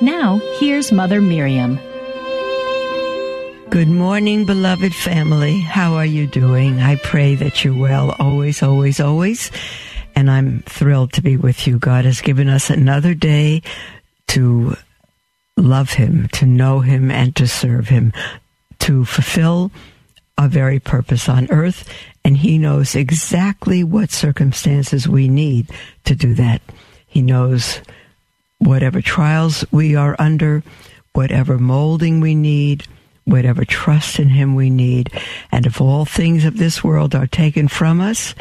[0.00, 1.78] Now, here's Mother Miriam.
[3.70, 5.60] Good morning, beloved family.
[5.60, 6.80] How are you doing?
[6.80, 9.52] I pray that you're well always, always, always.
[10.16, 11.78] And I'm thrilled to be with you.
[11.78, 13.62] God has given us another day
[14.28, 14.76] to
[15.56, 18.12] love Him, to know Him, and to serve Him,
[18.80, 19.70] to fulfill
[20.36, 21.88] our very purpose on earth.
[22.24, 25.70] And He knows exactly what circumstances we need
[26.04, 26.62] to do that.
[27.06, 27.80] He knows
[28.58, 30.62] whatever trials we are under,
[31.12, 32.86] whatever molding we need
[33.24, 35.10] whatever trust in Him we need.
[35.50, 38.34] And if all things of this world are taken from us,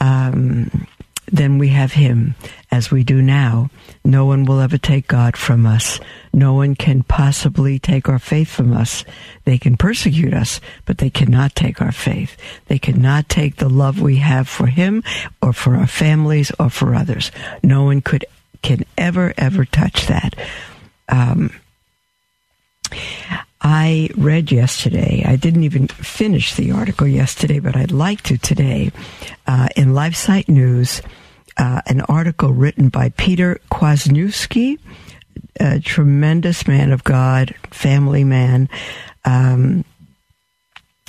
[0.00, 0.86] um,
[1.30, 2.34] then we have Him
[2.70, 3.70] as we do now.
[4.04, 5.98] No one will ever take God from us.
[6.32, 9.04] No one can possibly take our faith from us.
[9.44, 12.36] They can persecute us, but they cannot take our faith.
[12.66, 15.02] They cannot take the love we have for Him
[15.42, 17.32] or for our families or for others.
[17.62, 18.24] No one could
[18.66, 20.34] can ever ever touch that.
[21.08, 21.50] Um,
[23.62, 28.90] I read yesterday, I didn't even finish the article yesterday, but I'd like to today,
[29.46, 31.00] uh, in LifeSite News,
[31.56, 34.80] uh, an article written by Peter Kwasniewski,
[35.60, 38.68] a tremendous man of God, family man.
[39.24, 39.84] Um,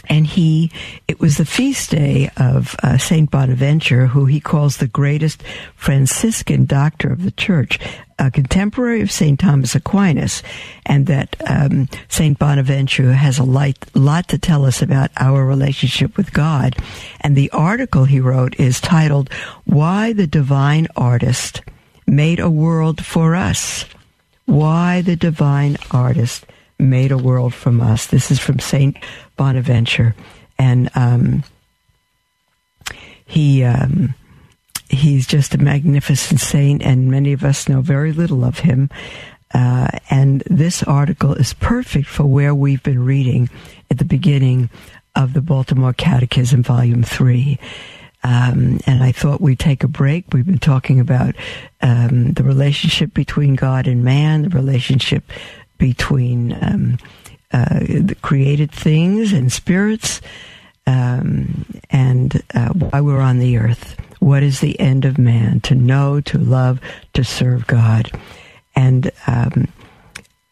[0.09, 0.71] and he,
[1.07, 5.43] it was the feast day of uh, Saint Bonaventure, who he calls the greatest
[5.75, 7.79] Franciscan doctor of the church,
[8.19, 10.41] a contemporary of Saint Thomas Aquinas,
[10.85, 16.17] and that um, Saint Bonaventure has a light, lot to tell us about our relationship
[16.17, 16.75] with God.
[17.21, 19.29] And the article he wrote is titled
[19.65, 21.61] "Why the Divine Artist
[22.05, 23.85] Made a World for Us."
[24.45, 26.45] Why the Divine Artist
[26.79, 28.07] made a world from us.
[28.07, 28.97] This is from Saint
[29.37, 30.15] Bonaventure,
[30.59, 31.43] and um,
[33.25, 34.15] he um,
[34.89, 38.89] he's just a magnificent saint, and many of us know very little of him.
[39.53, 43.49] Uh, and this article is perfect for where we've been reading
[43.89, 44.69] at the beginning
[45.15, 47.57] of the Baltimore Catechism, Volume Three.
[48.23, 50.25] Um, and I thought we'd take a break.
[50.33, 51.35] We've been talking about
[51.81, 55.31] um, the relationship between God and man, the relationship
[55.77, 56.97] between um,
[57.51, 57.79] uh,
[58.21, 60.21] created things and spirits,
[60.85, 63.97] um, and uh, why we're on the earth.
[64.19, 65.61] What is the end of man?
[65.61, 66.79] To know, to love,
[67.13, 68.11] to serve God,
[68.75, 69.67] and um,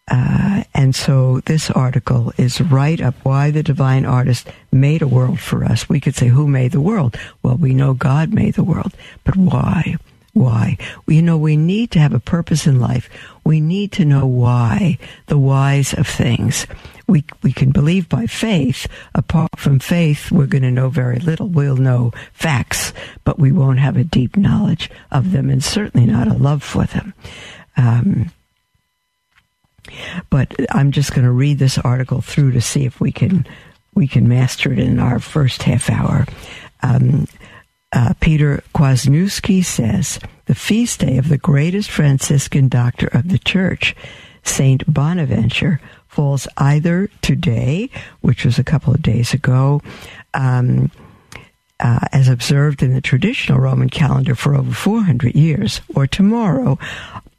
[0.07, 5.39] uh, and so this article is right up why the divine artist made a world
[5.39, 5.89] for us.
[5.89, 7.17] We could say, who made the world?
[7.41, 9.97] Well, we know God made the world, but why?
[10.35, 10.77] Why?
[11.07, 13.09] You know, we need to have a purpose in life.
[13.45, 14.97] We need to know why,
[15.27, 16.67] the whys of things.
[17.07, 18.85] We, we can believe by faith.
[19.13, 21.47] Apart from faith, we're going to know very little.
[21.47, 22.91] We'll know facts,
[23.23, 26.83] but we won't have a deep knowledge of them and certainly not a love for
[26.83, 27.13] them.
[27.77, 28.29] Um,
[30.29, 33.47] but I'm just going to read this article through to see if we can
[33.93, 36.25] we can master it in our first half hour.
[36.83, 37.27] Um,
[37.91, 43.95] uh, Peter Kwasniewski says the feast day of the greatest Franciscan doctor of the Church,
[44.43, 47.89] Saint Bonaventure, falls either today,
[48.21, 49.81] which was a couple of days ago.
[50.33, 50.91] Um,
[51.79, 56.79] uh, as observed in the traditional Roman calendar for over 400 years, or tomorrow,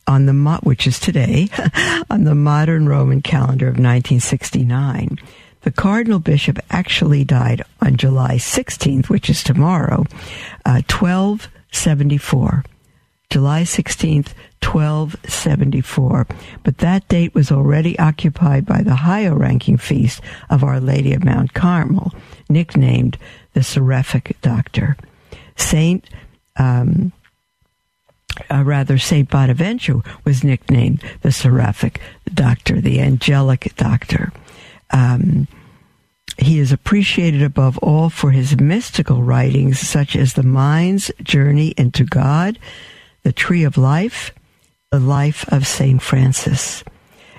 [0.06, 1.48] on the mo- which is today,
[2.10, 5.18] on the modern Roman calendar of 1969.
[5.66, 10.04] The cardinal bishop actually died on July 16th, which is tomorrow,
[10.64, 12.64] uh, 1274.
[13.30, 14.28] July 16th,
[14.62, 16.28] 1274.
[16.62, 21.24] But that date was already occupied by the higher ranking feast of Our Lady of
[21.24, 22.14] Mount Carmel,
[22.48, 23.18] nicknamed
[23.54, 24.96] the Seraphic Doctor.
[25.56, 26.08] Saint
[26.54, 27.10] um,
[28.48, 32.00] uh, rather, Saint Bonaventure was nicknamed the Seraphic
[32.32, 34.32] Doctor, the Angelic Doctor.
[34.92, 35.48] Um,
[36.38, 42.04] he is appreciated above all for his mystical writings, such as The Mind's Journey into
[42.04, 42.58] God,
[43.22, 44.32] The Tree of Life,
[44.90, 46.84] The Life of Saint Francis.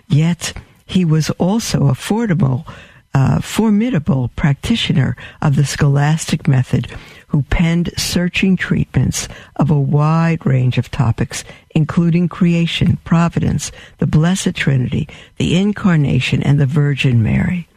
[0.07, 0.53] Yet,
[0.85, 2.65] he was also a formidable
[3.13, 6.85] uh, formidable practitioner of the scholastic method
[7.29, 14.53] who penned searching treatments of a wide range of topics, including creation, providence, the Blessed
[14.53, 15.07] Trinity,
[15.37, 17.67] the Incarnation, and the Virgin Mary.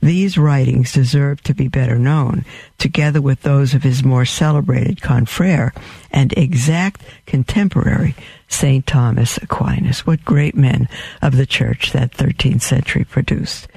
[0.00, 2.44] These writings deserve to be better known,
[2.78, 5.74] together with those of his more celebrated confrere
[6.10, 8.14] and exact contemporary,
[8.48, 8.86] St.
[8.86, 10.06] Thomas Aquinas.
[10.06, 10.88] What great men
[11.20, 13.68] of the church that 13th century produced.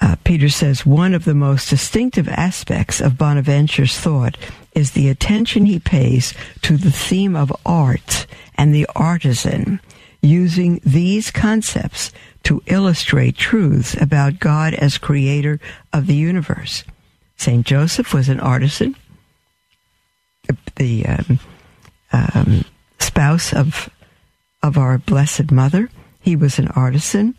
[0.00, 4.36] Uh, Peter says one of the most distinctive aspects of Bonaventure's thought
[4.74, 8.26] is the attention he pays to the theme of art
[8.56, 9.80] and the artisan,
[10.24, 12.12] using these concepts
[12.44, 15.60] to illustrate truths about God as creator
[15.92, 16.84] of the universe.
[17.36, 17.66] St.
[17.66, 18.96] Joseph was an artisan,
[20.76, 21.38] the um,
[22.12, 22.64] um,
[22.98, 23.90] spouse of
[24.62, 25.90] of our Blessed Mother.
[26.20, 27.34] He was an artisan.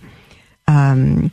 [0.68, 1.31] Um,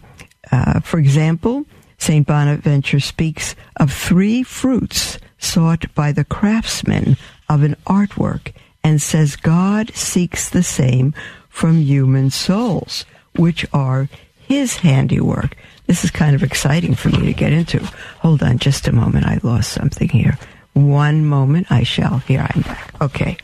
[0.50, 1.66] uh, for example,
[1.98, 2.26] St.
[2.26, 7.16] Bonaventure speaks of three fruits sought by the craftsman
[7.48, 8.52] of an artwork
[8.82, 11.14] and says God seeks the same
[11.52, 13.04] from human souls,
[13.37, 14.08] which are
[14.49, 15.54] his handiwork.
[15.87, 17.78] This is kind of exciting for me to get into.
[18.20, 19.26] Hold on just a moment.
[19.26, 20.38] I lost something here.
[20.72, 21.70] One moment.
[21.70, 22.19] I shall.
[22.19, 22.94] Here I'm back.
[23.00, 23.37] Okay.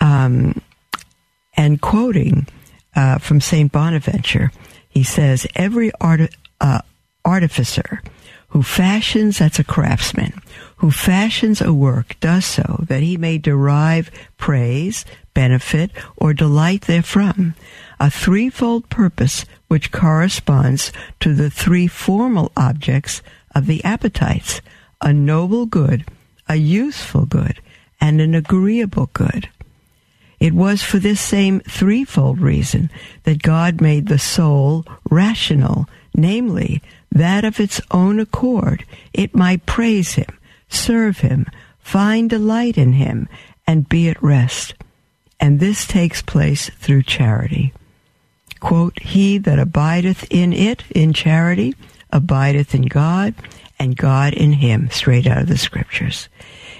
[0.00, 0.62] Um,
[1.56, 2.46] and quoting
[2.94, 3.70] uh, from St.
[3.70, 4.52] Bonaventure.
[4.88, 6.82] He says, Every art, uh,
[7.24, 8.00] artificer
[8.54, 10.32] who fashions, that's a craftsman,
[10.76, 15.04] who fashions a work does so that he may derive praise,
[15.34, 17.54] benefit, or delight therefrom.
[18.00, 23.22] A threefold purpose which corresponds to the three formal objects
[23.54, 24.60] of the appetites
[25.00, 26.04] a noble good,
[26.48, 27.60] a useful good,
[28.00, 29.48] and an agreeable good.
[30.40, 32.90] It was for this same threefold reason
[33.24, 40.14] that God made the soul rational, namely, that of its own accord it might praise
[40.14, 40.38] Him,
[40.68, 41.46] serve Him,
[41.78, 43.28] find delight in Him,
[43.66, 44.74] and be at rest.
[45.40, 47.72] And this takes place through charity.
[48.60, 51.74] Quote, He that abideth in it, in charity,
[52.10, 53.34] abideth in God,
[53.78, 56.28] and God in him, straight out of the scriptures.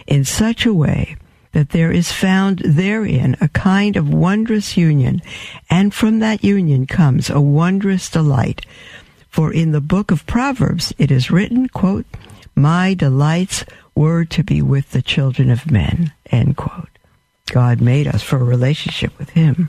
[0.07, 1.17] In such a way
[1.53, 5.23] that there is found therein a kind of wondrous union,
[5.71, 8.65] and from that union comes a wondrous delight.
[9.29, 12.07] For in the book of Proverbs it is written, quote,
[12.55, 13.65] My delights
[13.95, 16.94] were to be with the children of men, end quote.
[17.51, 19.69] God made us for a relationship with Him.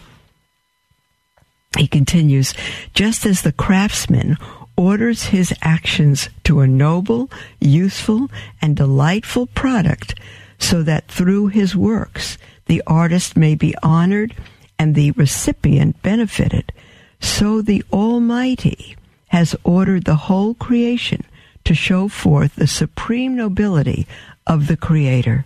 [1.78, 2.54] He continues,
[2.94, 4.38] just as the craftsman
[4.78, 7.30] orders his actions to a noble,
[7.60, 8.30] useful,
[8.62, 10.16] and delightful product,
[10.58, 14.34] so that through his works the artist may be honored
[14.80, 16.72] and the recipient benefited.
[17.20, 18.96] So the Almighty
[19.30, 21.24] has ordered the whole creation
[21.64, 24.08] to show forth the supreme nobility
[24.46, 25.46] of the Creator,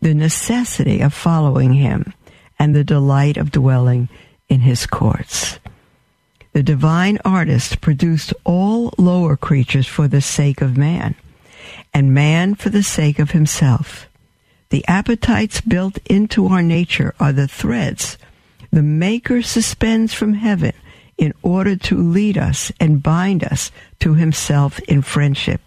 [0.00, 2.14] the necessity of following Him,
[2.58, 4.08] and the delight of dwelling
[4.48, 5.58] in His courts.
[6.52, 11.14] The divine artist produced all lower creatures for the sake of man,
[11.94, 14.08] and man for the sake of himself.
[14.70, 18.16] The appetites built into our nature are the threads
[18.72, 20.72] the Maker suspends from heaven
[21.18, 25.60] in order to lead us and bind us to Himself in friendship.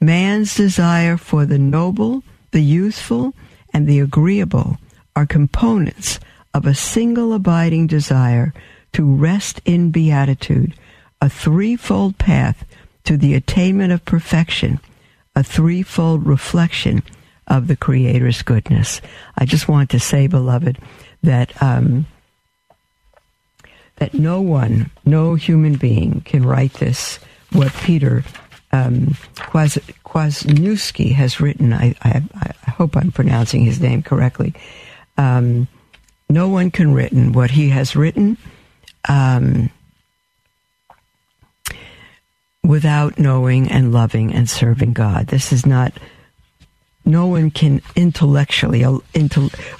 [0.00, 3.34] Man's desire for the noble, the useful,
[3.72, 4.78] and the agreeable
[5.14, 6.18] are components
[6.52, 8.52] of a single abiding desire
[8.92, 10.74] to rest in beatitude,
[11.20, 12.64] a threefold path
[13.04, 14.80] to the attainment of perfection,
[15.36, 17.02] a threefold reflection
[17.46, 19.00] of the Creator's goodness.
[19.36, 20.78] I just want to say, beloved,
[21.22, 22.06] that um,
[23.96, 27.18] that no one, no human being can write this.
[27.52, 28.24] What Peter
[28.72, 32.22] um, Kwasniewski has written, I, I,
[32.66, 34.54] I, hope I'm pronouncing his name correctly.
[35.18, 35.66] Um,
[36.28, 38.38] no one can written what he has written
[39.08, 39.70] um,
[42.62, 45.26] without knowing and loving and serving God.
[45.26, 45.92] This is not
[47.04, 48.84] no one can intellectually,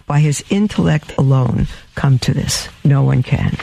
[0.07, 2.69] by his intellect alone, come to this.
[2.83, 3.57] No one can.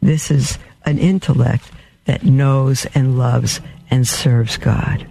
[0.00, 1.70] This is an intellect
[2.06, 3.60] that knows and loves
[3.90, 5.06] and serves God.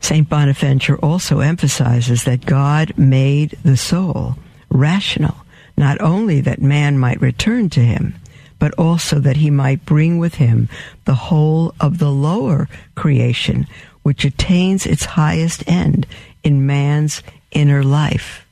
[0.00, 0.28] St.
[0.28, 4.36] Bonaventure also emphasizes that God made the soul
[4.68, 5.36] rational,
[5.76, 8.16] not only that man might return to him,
[8.58, 10.68] but also that he might bring with him
[11.04, 13.66] the whole of the lower creation,
[14.02, 16.06] which attains its highest end
[16.42, 17.22] in man's
[17.52, 18.46] inner life.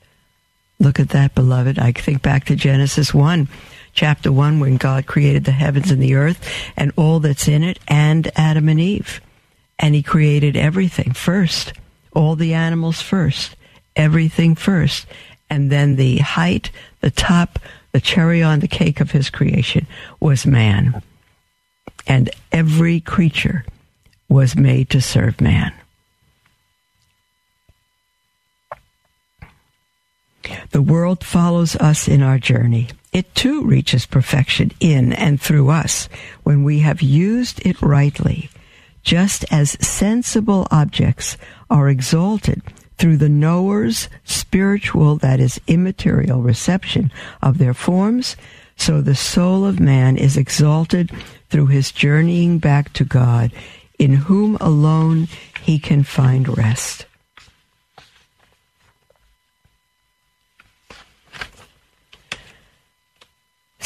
[0.78, 1.78] Look at that, beloved.
[1.78, 3.48] I think back to Genesis 1,
[4.00, 7.78] chapter 1, when God created the heavens and the earth and all that's in it,
[7.86, 9.20] and Adam and Eve.
[9.78, 11.74] And He created everything first,
[12.14, 13.56] all the animals first,
[13.94, 15.06] everything first.
[15.50, 16.70] And then the height,
[17.02, 17.58] the top,
[17.92, 19.86] the cherry on the cake of His creation
[20.18, 21.02] was man.
[22.06, 23.66] And every creature
[24.30, 25.74] was made to serve man.
[30.70, 32.88] The world follows us in our journey.
[33.12, 36.08] It too reaches perfection in and through us
[36.44, 38.50] when we have used it rightly,
[39.02, 41.36] just as sensible objects
[41.68, 42.62] are exalted
[42.98, 47.10] through the knower's spiritual, that is, immaterial reception
[47.42, 48.36] of their forms,
[48.76, 51.10] so the soul of man is exalted
[51.48, 53.50] through his journeying back to God,
[53.98, 55.28] in whom alone
[55.62, 57.06] he can find rest.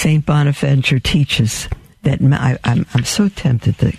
[0.05, 1.67] Saint Bonaventure teaches
[2.03, 3.97] that I, am I'm so tempted to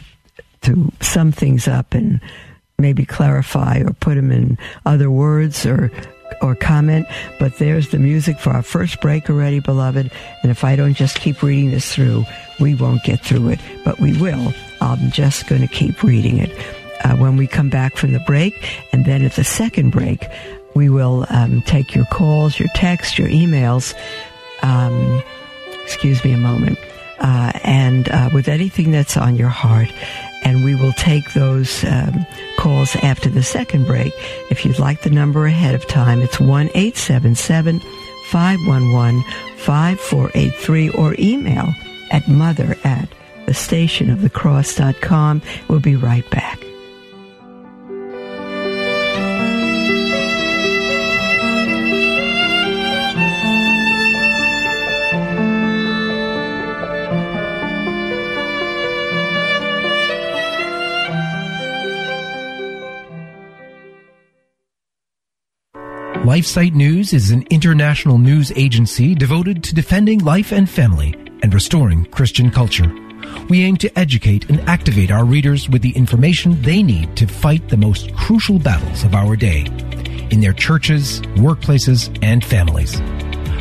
[0.61, 2.21] to sum things up and
[2.77, 5.91] maybe clarify or put them in other words or
[6.43, 7.07] or comment.
[7.39, 10.11] But there's the music for our first break already, beloved.
[10.43, 12.23] And if I don't just keep reading this through,
[12.59, 13.59] we won't get through it.
[13.83, 14.53] But we will.
[14.81, 16.51] I'm just going to keep reading it.
[17.03, 18.53] Uh, when we come back from the break,
[18.93, 20.23] and then at the second break,
[20.75, 23.95] we will um, take your calls, your texts, your emails.
[24.61, 25.23] Um,
[25.85, 26.77] excuse me a moment,
[27.19, 29.89] uh, and uh, with anything that's on your heart.
[30.43, 32.25] And we will take those um,
[32.59, 34.13] calls after the second break.
[34.51, 37.79] If you'd like the number ahead of time, it's 1 877
[38.31, 39.23] 511
[39.57, 41.73] 5483 or email
[42.11, 43.09] at mother at
[43.45, 45.41] the stationofthecross.com.
[45.67, 46.64] We'll be right back.
[66.25, 71.13] LifeSite News is an international news agency devoted to defending life and family
[71.43, 72.91] and restoring Christian culture.
[73.47, 77.69] We aim to educate and activate our readers with the information they need to fight
[77.69, 79.67] the most crucial battles of our day
[80.31, 82.99] in their churches, workplaces, and families.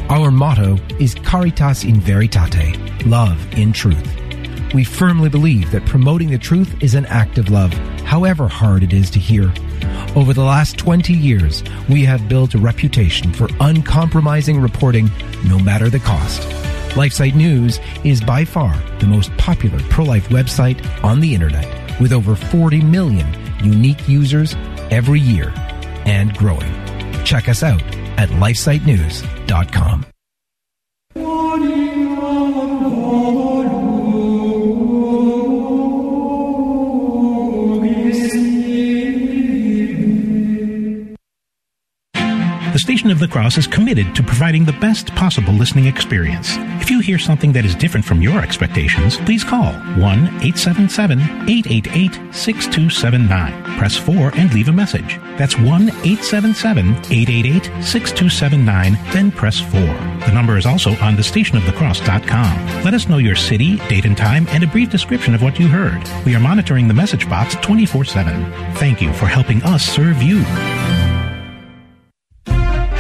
[0.09, 4.24] Our motto is Caritas in Veritate, love in truth.
[4.75, 8.93] We firmly believe that promoting the truth is an act of love, however hard it
[8.93, 9.53] is to hear.
[10.17, 15.11] Over the last 20 years, we have built a reputation for uncompromising reporting
[15.45, 16.41] no matter the cost.
[16.97, 22.35] LifeSite News is by far the most popular pro-life website on the internet with over
[22.35, 23.27] 40 million
[23.65, 24.57] unique users
[24.91, 25.53] every year
[26.05, 26.73] and growing.
[27.25, 27.83] Check us out
[28.19, 30.07] at lifesitenews.com.
[42.81, 46.57] Station of the Cross is committed to providing the best possible listening experience.
[46.83, 52.35] If you hear something that is different from your expectations, please call 1 877 888
[52.35, 53.79] 6279.
[53.79, 55.21] Press 4 and leave a message.
[55.39, 59.81] That's 1 877 888 6279, then press 4.
[60.27, 62.83] The number is also on thestationofthecross.com.
[62.83, 65.69] Let us know your city, date and time, and a brief description of what you
[65.69, 66.03] heard.
[66.27, 68.75] We are monitoring the message box 24 7.
[68.75, 70.45] Thank you for helping us serve you.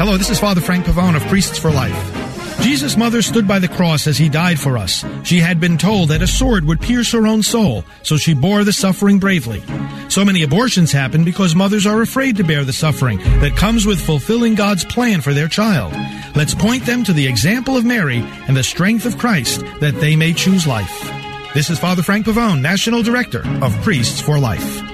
[0.04, 2.60] Hello, this is Father Frank Pavone of Priests for Life.
[2.60, 5.02] Jesus' mother stood by the cross as he died for us.
[5.22, 8.64] She had been told that a sword would pierce her own soul, so she bore
[8.64, 9.62] the suffering bravely.
[10.10, 13.98] So many abortions happen because mothers are afraid to bear the suffering that comes with
[13.98, 15.94] fulfilling God's plan for their child.
[16.36, 20.16] Let's point them to the example of Mary and the strength of Christ that they
[20.16, 21.10] may choose life.
[21.54, 24.93] This is Father Frank Pavone, National Director of Priests for Life.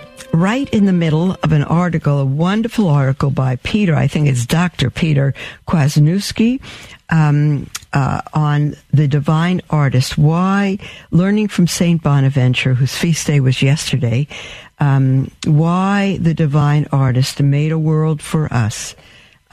[0.33, 4.45] right in the middle of an article, a wonderful article by Peter, I think it's
[4.45, 4.89] Dr.
[4.89, 5.33] Peter
[5.67, 6.61] Kwasniewski,
[7.09, 10.17] um, uh, on the divine artist.
[10.17, 10.77] Why,
[11.11, 14.27] learning from Saint Bonaventure, whose feast day was yesterday,
[14.79, 18.95] um, why the divine artist made a world for us.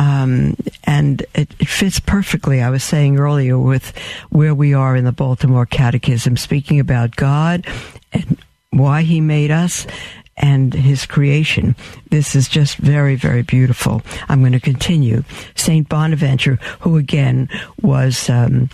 [0.00, 2.62] Um, and it, it, fits perfectly.
[2.62, 3.96] I was saying earlier with
[4.30, 7.66] where we are in the Baltimore Catechism, speaking about God
[8.12, 8.38] and
[8.70, 9.88] why He made us
[10.38, 11.76] and His creation.
[12.10, 14.02] This is just very, very beautiful.
[14.28, 15.24] I'm going to continue.
[15.54, 17.48] Saint Bonaventure, who again
[17.80, 18.28] was.
[18.30, 18.70] Um,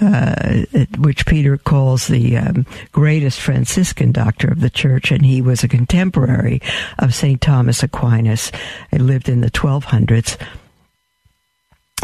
[0.00, 0.64] uh,
[0.98, 5.68] which Peter calls the um, greatest Franciscan doctor of the church, and he was a
[5.68, 6.60] contemporary
[6.98, 7.40] of St.
[7.40, 8.52] Thomas Aquinas.
[8.90, 10.36] He lived in the 1200s.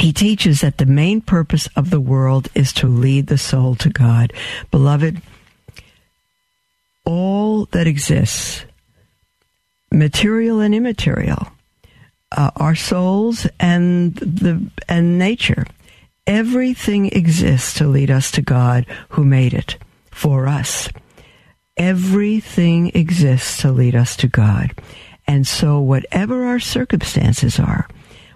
[0.01, 3.91] He teaches that the main purpose of the world is to lead the soul to
[3.91, 4.33] God.
[4.71, 5.21] Beloved,
[7.05, 8.65] all that exists,
[9.93, 11.49] material and immaterial,
[12.33, 15.67] uh, our souls and the and nature,
[16.27, 19.77] everything exists to lead us to God who made it
[20.11, 20.89] for us.
[21.77, 24.73] Everything exists to lead us to God.
[25.27, 27.89] And so whatever our circumstances are,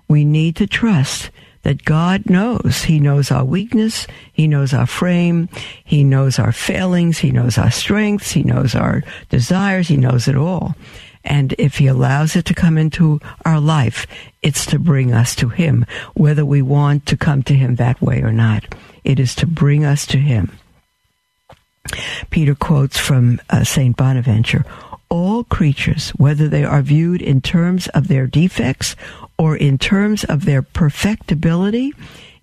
[0.08, 1.30] we need to trust
[1.62, 2.84] that God knows.
[2.84, 4.06] He knows our weakness.
[4.32, 5.48] He knows our frame.
[5.84, 7.18] He knows our failings.
[7.18, 8.30] He knows our strengths.
[8.30, 9.88] He knows our desires.
[9.88, 10.76] He knows it all.
[11.26, 14.06] And if He allows it to come into our life,
[14.42, 18.22] it's to bring us to Him, whether we want to come to Him that way
[18.22, 18.74] or not.
[19.04, 20.58] It is to bring us to Him.
[22.30, 23.96] Peter quotes from uh, St.
[23.96, 24.64] Bonaventure
[25.08, 28.96] all creatures, whether they are viewed in terms of their defects
[29.38, 31.92] or in terms of their perfectibility,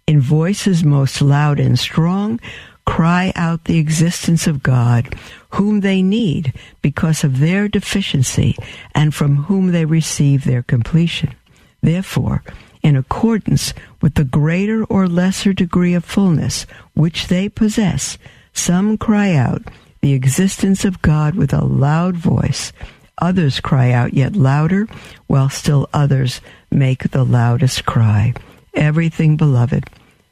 [0.07, 2.39] in voices most loud and strong,
[2.85, 5.15] cry out the existence of God,
[5.53, 8.55] whom they need because of their deficiency
[8.95, 11.33] and from whom they receive their completion.
[11.81, 12.43] Therefore,
[12.81, 18.17] in accordance with the greater or lesser degree of fullness which they possess,
[18.53, 19.63] some cry out
[20.01, 22.73] the existence of God with a loud voice,
[23.19, 24.87] others cry out yet louder,
[25.27, 26.41] while still others
[26.71, 28.33] make the loudest cry.
[28.73, 29.85] Everything, beloved,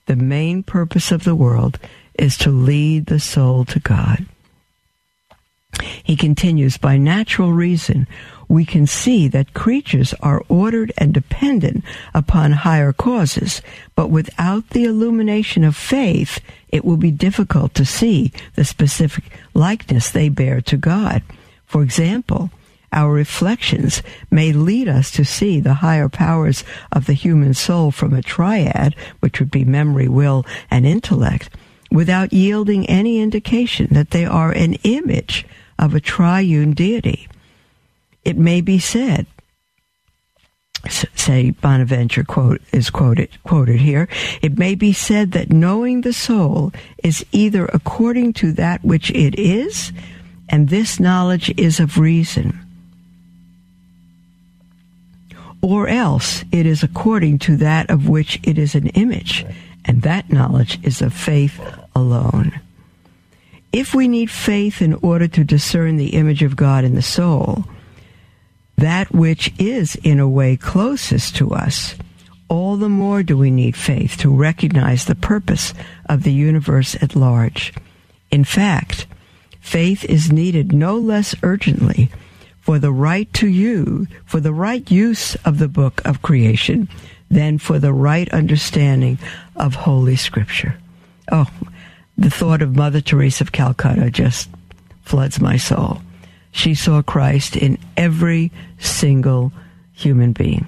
[0.08, 1.80] the main purpose of the world
[2.16, 4.25] is to lead the soul to God.
[6.04, 8.08] He continues, by natural reason,
[8.48, 13.62] we can see that creatures are ordered and dependent upon higher causes,
[13.96, 20.12] but without the illumination of faith, it will be difficult to see the specific likeness
[20.12, 21.24] they bear to God.
[21.66, 22.51] For example,
[22.92, 28.14] our reflections may lead us to see the higher powers of the human soul from
[28.14, 31.50] a triad, which would be memory, will, and intellect,
[31.90, 35.46] without yielding any indication that they are an image
[35.81, 37.27] of a triune deity.
[38.24, 39.25] It may be said,
[40.87, 44.07] say Bonaventure quote is quoted quoted here
[44.41, 49.37] it may be said that knowing the soul is either according to that which it
[49.37, 49.91] is
[50.50, 52.59] and this knowledge is of reason
[55.61, 59.46] or else it is according to that of which it is an image,
[59.85, 61.61] and that knowledge is of faith
[61.96, 62.59] alone.
[63.74, 67.66] If we need faith in order to discern the image of God in the soul,
[68.77, 71.96] that which is in a way closest to us,
[72.50, 75.74] all the more do we need faith to recognize the purpose
[76.07, 77.74] of the universe at large.
[78.29, 79.07] In fact,
[79.62, 82.10] faith is needed no less urgently
[82.60, 86.90] for the right to you, for the right use of the book of creation,
[87.29, 89.18] than for the right understanding
[89.55, 90.77] of Holy Scripture.
[91.31, 91.48] Oh,
[92.18, 94.50] the thought of Mother Teresa of Calcutta just
[95.04, 96.02] floods my soul.
[96.52, 99.52] She saw Christ in every single
[99.94, 100.68] human being.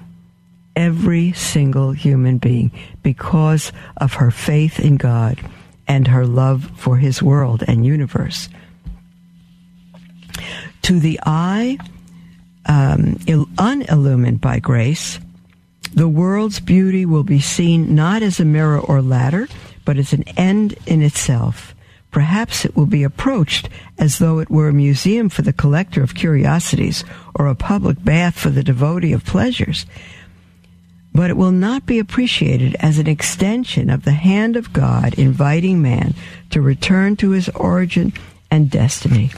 [0.76, 5.38] Every single human being because of her faith in God
[5.86, 8.48] and her love for his world and universe.
[10.82, 11.78] To the eye
[12.66, 13.18] um,
[13.58, 15.20] unillumined by grace,
[15.94, 19.48] the world's beauty will be seen not as a mirror or ladder,
[19.84, 21.74] but as an end in itself.
[22.10, 23.68] Perhaps it will be approached
[23.98, 28.38] as though it were a museum for the collector of curiosities or a public bath
[28.38, 29.84] for the devotee of pleasures.
[31.12, 35.82] But it will not be appreciated as an extension of the hand of God inviting
[35.82, 36.14] man
[36.50, 38.12] to return to his origin
[38.50, 39.32] and destiny.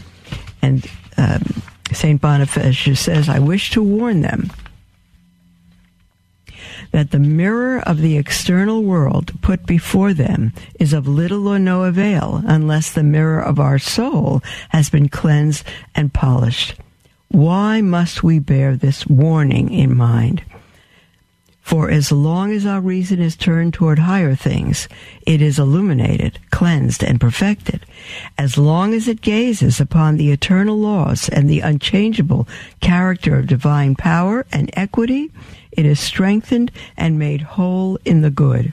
[0.60, 2.20] And um, St.
[2.20, 4.50] Boniface says, I wish to warn them
[6.96, 11.82] that the mirror of the external world put before them is of little or no
[11.82, 15.62] avail unless the mirror of our soul has been cleansed
[15.94, 16.74] and polished.
[17.28, 20.42] Why must we bear this warning in mind?
[21.66, 24.88] For as long as our reason is turned toward higher things,
[25.26, 27.84] it is illuminated, cleansed, and perfected.
[28.38, 32.46] As long as it gazes upon the eternal laws and the unchangeable
[32.80, 35.32] character of divine power and equity,
[35.72, 38.72] it is strengthened and made whole in the good.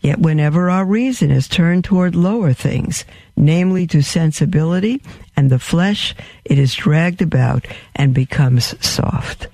[0.00, 3.04] Yet whenever our reason is turned toward lower things,
[3.36, 5.02] namely to sensibility
[5.36, 9.48] and the flesh, it is dragged about and becomes soft.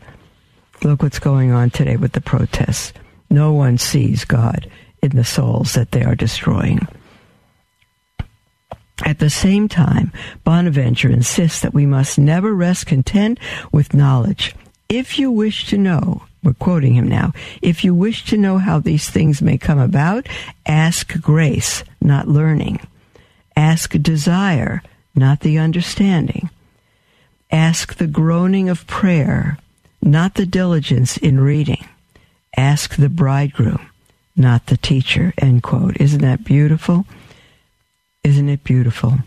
[0.82, 2.92] Look what's going on today with the protests.
[3.30, 4.70] No one sees God
[5.02, 6.86] in the souls that they are destroying.
[9.04, 10.12] At the same time,
[10.44, 13.38] Bonaventure insists that we must never rest content
[13.72, 14.54] with knowledge.
[14.88, 18.78] If you wish to know, we're quoting him now, if you wish to know how
[18.78, 20.28] these things may come about,
[20.66, 22.80] ask grace, not learning.
[23.56, 24.82] Ask desire,
[25.14, 26.50] not the understanding.
[27.50, 29.58] Ask the groaning of prayer,
[30.04, 31.84] not the diligence in reading.
[32.56, 33.90] Ask the bridegroom,
[34.36, 35.32] not the teacher.
[35.38, 35.96] End quote.
[35.98, 37.06] Isn't that beautiful?
[38.22, 39.18] Isn't it beautiful?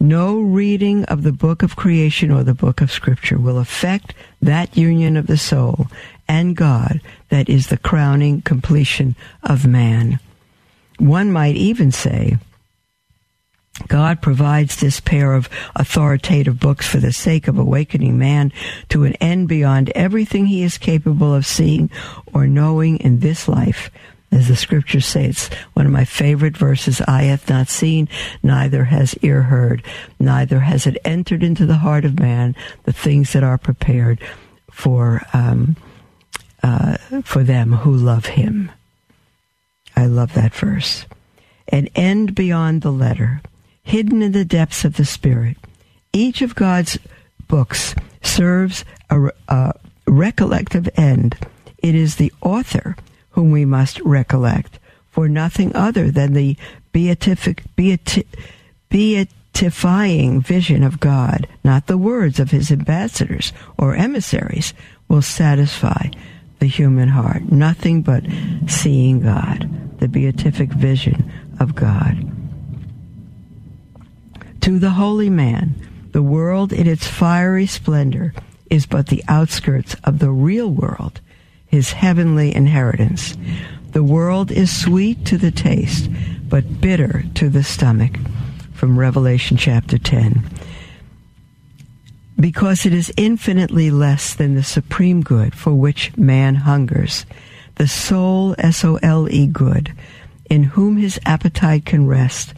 [0.00, 4.76] No reading of the book of creation or the book of scripture will affect that
[4.76, 5.86] union of the soul
[6.28, 10.20] and God that is the crowning completion of man.
[10.98, 12.38] One might even say
[13.86, 18.52] God provides this pair of authoritative books for the sake of awakening man
[18.88, 21.90] to an end beyond everything he is capable of seeing
[22.34, 23.90] or knowing in this life.
[24.30, 27.00] As the scripture says, one of my favorite verses.
[27.02, 28.10] I have not seen,
[28.42, 29.82] neither has ear heard,
[30.20, 34.20] neither has it entered into the heart of man the things that are prepared
[34.70, 35.76] for um,
[36.62, 38.70] uh, for them who love him.
[39.96, 41.06] I love that verse.
[41.68, 43.40] An end beyond the letter
[43.88, 45.56] hidden in the depths of the Spirit.
[46.12, 46.98] Each of God's
[47.48, 49.72] books serves a, a
[50.06, 51.38] recollective end.
[51.78, 52.96] It is the author
[53.30, 54.78] whom we must recollect,
[55.10, 56.56] for nothing other than the
[56.92, 58.26] beatific, beati,
[58.90, 64.74] beatifying vision of God, not the words of his ambassadors or emissaries,
[65.08, 66.08] will satisfy
[66.58, 67.50] the human heart.
[67.50, 68.24] Nothing but
[68.66, 72.37] seeing God, the beatific vision of God.
[74.68, 75.76] To the holy man,
[76.12, 78.34] the world in its fiery splendor
[78.68, 81.22] is but the outskirts of the real world,
[81.66, 83.34] his heavenly inheritance.
[83.92, 86.10] The world is sweet to the taste,
[86.50, 88.18] but bitter to the stomach.
[88.74, 90.44] From Revelation chapter 10.
[92.38, 97.24] Because it is infinitely less than the supreme good for which man hungers,
[97.76, 99.94] the sole S-O-L-E good,
[100.50, 102.52] in whom his appetite can rest,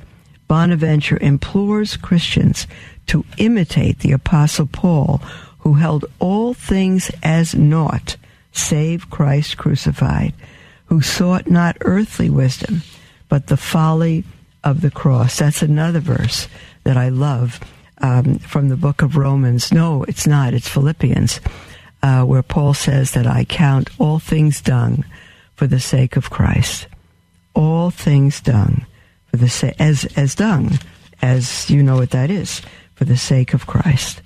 [0.50, 2.66] Bonaventure implores Christians
[3.06, 5.18] to imitate the Apostle Paul,
[5.60, 8.16] who held all things as naught
[8.50, 10.34] save Christ crucified,
[10.86, 12.82] who sought not earthly wisdom,
[13.28, 14.24] but the folly
[14.64, 15.38] of the cross.
[15.38, 16.48] That's another verse
[16.82, 17.60] that I love
[17.98, 19.70] um, from the book of Romans.
[19.70, 20.52] No, it's not.
[20.52, 21.38] It's Philippians,
[22.02, 25.04] uh, where Paul says that I count all things dung
[25.54, 26.88] for the sake of Christ.
[27.54, 28.84] All things dung
[29.30, 30.78] for the sa- as as dung,
[31.22, 32.60] as you know what that is,
[32.94, 34.22] for the sake of Christ.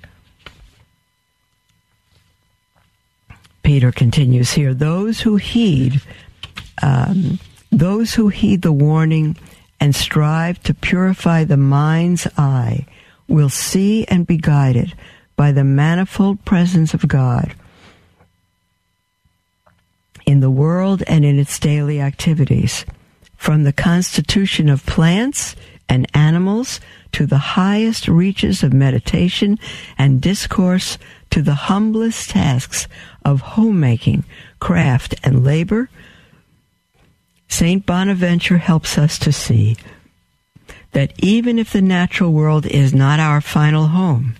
[3.62, 6.00] Peter continues here: those who heed,
[6.82, 7.38] um,
[7.70, 9.36] those who heed the warning
[9.80, 12.86] and strive to purify the mind's eye
[13.28, 14.94] will see and be guided
[15.36, 17.54] by the manifold presence of God
[20.26, 22.84] in the world and in its daily activities
[23.44, 25.54] from the constitution of plants
[25.86, 26.80] and animals
[27.12, 29.58] to the highest reaches of meditation
[29.98, 30.96] and discourse
[31.28, 32.88] to the humblest tasks
[33.22, 34.24] of homemaking,
[34.60, 35.90] craft, and labor,
[37.46, 37.84] St.
[37.84, 39.76] Bonaventure helps us to see
[40.92, 44.36] that even if the natural world is not our final home,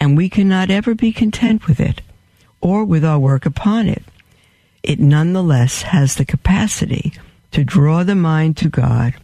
[0.00, 2.00] and we cannot ever be content with it,
[2.62, 4.04] or with our work upon it,
[4.82, 7.12] it nonetheless has the capacity
[7.52, 9.14] to draw the mind to God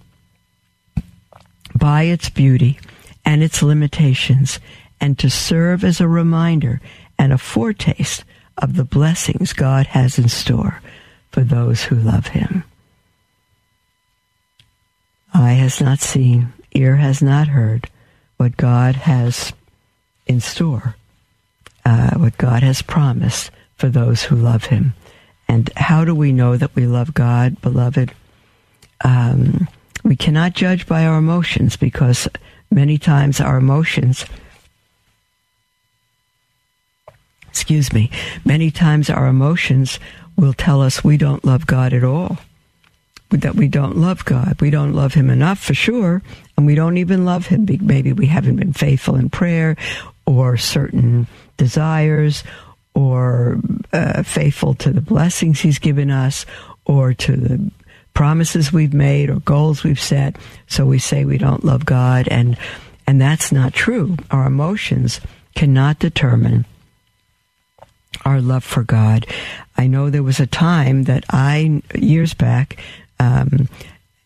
[1.74, 2.78] by its beauty
[3.24, 4.60] and its limitations,
[5.00, 6.80] and to serve as a reminder
[7.18, 8.24] and a foretaste
[8.58, 10.80] of the blessings God has in store
[11.30, 12.64] for those who love Him.
[15.32, 17.90] Eye has not seen, ear has not heard
[18.36, 19.52] what God has
[20.26, 20.96] in store,
[21.84, 24.94] uh, what God has promised for those who love Him.
[25.48, 28.12] And how do we know that we love God, beloved?
[29.02, 29.68] Um,
[30.02, 32.28] we cannot judge by our emotions because
[32.70, 34.24] many times our emotions,
[37.48, 38.10] excuse me,
[38.44, 39.98] many times our emotions
[40.36, 42.38] will tell us we don't love God at all.
[43.30, 44.60] That we don't love God.
[44.60, 46.22] We don't love Him enough for sure.
[46.56, 47.66] And we don't even love Him.
[47.80, 49.76] Maybe we haven't been faithful in prayer
[50.26, 51.26] or certain
[51.56, 52.44] desires
[52.94, 53.58] or
[53.92, 56.46] uh, faithful to the blessings He's given us
[56.84, 57.70] or to the
[58.14, 60.36] promises we've made or goals we've set.
[60.68, 62.28] So we say we don't love God.
[62.28, 62.56] And,
[63.06, 64.16] and that's not true.
[64.30, 65.20] Our emotions
[65.54, 66.64] cannot determine
[68.24, 69.26] our love for God.
[69.76, 72.78] I know there was a time that I, years back,
[73.18, 73.68] um,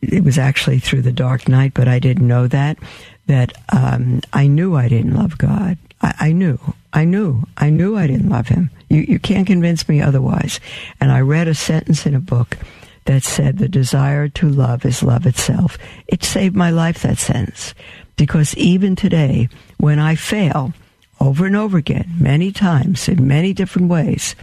[0.01, 2.79] it was actually through the dark night, but I didn't know that,
[3.27, 5.79] that um, I knew I didn't love God.
[6.01, 6.59] I, I, knew,
[6.93, 8.71] I knew, I knew I didn't love Him.
[8.89, 10.61] You, you can't convince me otherwise.
[11.01, 12.57] And I read a sentence in a book
[13.05, 15.79] that said, the desire to love is love itself.
[16.07, 17.75] It saved my life, that sentence.
[18.17, 20.75] Because even today, when I fail,
[21.21, 24.37] over and over again, many times, in many different ways,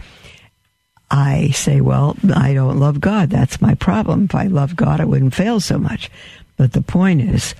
[1.10, 3.30] I say, well, I don't love God.
[3.30, 4.24] That's my problem.
[4.24, 6.10] If I love God, I wouldn't fail so much.
[6.56, 7.54] But the point is,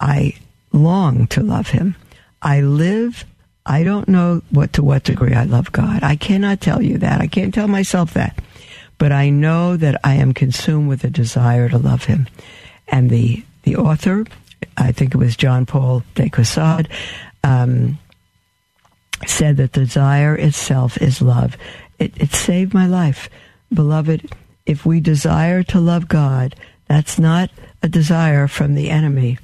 [0.00, 0.34] I
[0.72, 1.96] long to love Him.
[2.40, 3.24] I live,
[3.66, 6.02] I don't know what to what degree I love God.
[6.02, 7.20] I cannot tell you that.
[7.20, 8.38] I can't tell myself that.
[8.98, 12.28] But I know that I am consumed with a desire to love Him.
[12.88, 14.26] And the, the author,
[14.76, 16.88] I think it was John Paul de Caussade,
[17.42, 17.98] um,
[19.26, 21.56] said that desire itself is love.
[21.98, 23.30] It, it saved my life.
[23.72, 24.30] Beloved,
[24.66, 26.54] if we desire to love God,
[26.86, 27.50] that's not
[27.82, 29.38] a desire from the enemy.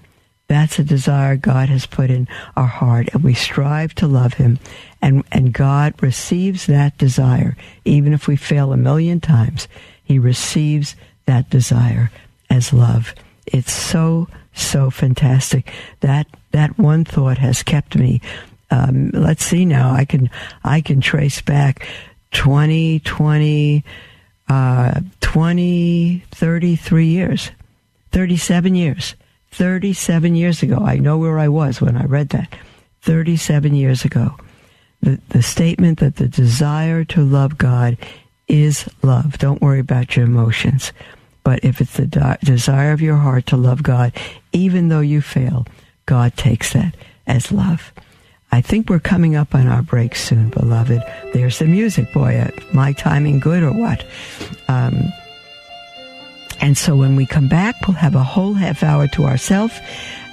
[0.51, 4.59] That's a desire God has put in our heart, and we strive to love Him.
[5.01, 7.57] And, and God receives that desire.
[7.85, 9.69] Even if we fail a million times,
[10.03, 12.11] He receives that desire
[12.51, 13.15] as love.
[13.47, 15.73] It's so, so fantastic.
[16.01, 18.21] That, that one thought has kept me
[18.73, 19.93] um, let's see now.
[19.93, 20.31] I can
[20.63, 21.87] I can trace back
[22.33, 23.85] 20, 20,
[24.49, 27.51] uh, 20, 33 years,
[28.13, 29.15] 37 years,
[29.53, 30.79] 37 years ago.
[30.79, 32.55] I know where I was when I read that.
[33.03, 34.37] 37 years ago.
[35.03, 37.97] The, the statement that the desire to love God
[38.49, 39.39] is love.
[39.39, 40.93] Don't worry about your emotions.
[41.43, 44.13] But if it's the de- desire of your heart to love God,
[44.53, 45.67] even though you fail,
[46.07, 46.95] God takes that
[47.27, 47.93] as love.
[48.53, 51.03] I think we're coming up on our break soon, beloved.
[51.33, 52.51] There's the music, boy.
[52.75, 54.05] My timing good or what?
[54.69, 55.13] Um,
[56.61, 59.79] and so when we come back, we'll have a whole half hour to ourselves.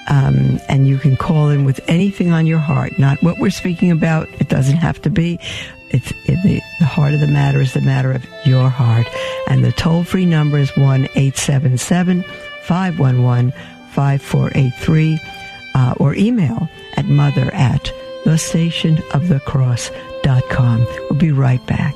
[0.10, 3.92] Um, and you can call in with anything on your heart, not what we're speaking
[3.92, 4.30] about.
[4.40, 5.38] It doesn't have to be.
[5.90, 9.06] It's it, the, the heart of the matter is the matter of your heart.
[9.50, 12.24] And the toll free number is 1 877
[12.64, 13.52] 511
[13.92, 15.20] 5483
[15.76, 17.92] uh, or email at mother at
[18.26, 20.86] thestationofthecross.com.
[21.10, 21.96] We'll be right back.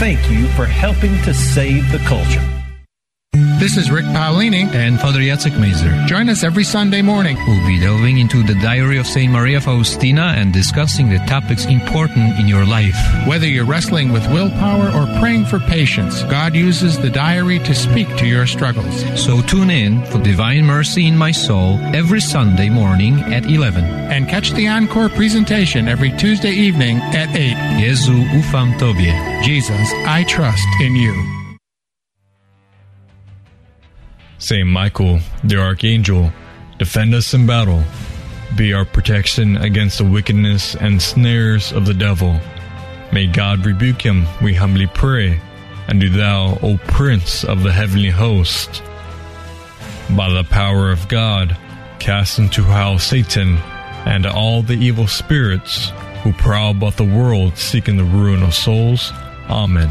[0.00, 2.59] thank you for helping to save the culture.
[3.60, 5.92] This is Rick Paolini and Father Jacek Mazer.
[6.06, 7.36] Join us every Sunday morning.
[7.46, 9.30] We'll be delving into the diary of St.
[9.30, 12.96] Maria Faustina and discussing the topics important in your life.
[13.26, 18.08] Whether you're wrestling with willpower or praying for patience, God uses the diary to speak
[18.16, 19.04] to your struggles.
[19.22, 23.84] So tune in for Divine Mercy in My Soul every Sunday morning at 11.
[23.84, 27.52] And catch the encore presentation every Tuesday evening at 8.
[27.78, 29.42] Jezu ufam Tobie.
[29.42, 31.39] Jesus, I trust in you.
[34.40, 36.32] Saint Michael, the Archangel,
[36.78, 37.84] defend us in battle.
[38.56, 42.40] Be our protection against the wickedness and snares of the devil.
[43.12, 45.38] May God rebuke him, we humbly pray.
[45.88, 48.82] And do thou, O Prince of the heavenly host,
[50.16, 51.56] by the power of God,
[51.98, 53.58] cast into hell Satan
[54.06, 59.12] and all the evil spirits who prowl about the world seeking the ruin of souls.
[59.50, 59.90] Amen.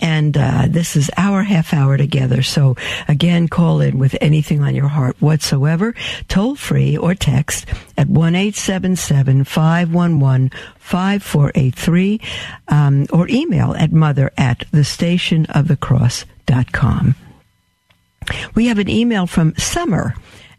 [0.00, 2.42] and uh, this is our half hour together.
[2.42, 2.76] So
[3.08, 5.94] again, call in with anything on your heart whatsoever,
[6.28, 11.74] toll free or text at one eight seven seven five one one five four eight
[11.74, 12.20] three,
[12.68, 17.14] um, or email at mother at the station of the cross dot com.
[18.54, 20.14] We have an email from Summer.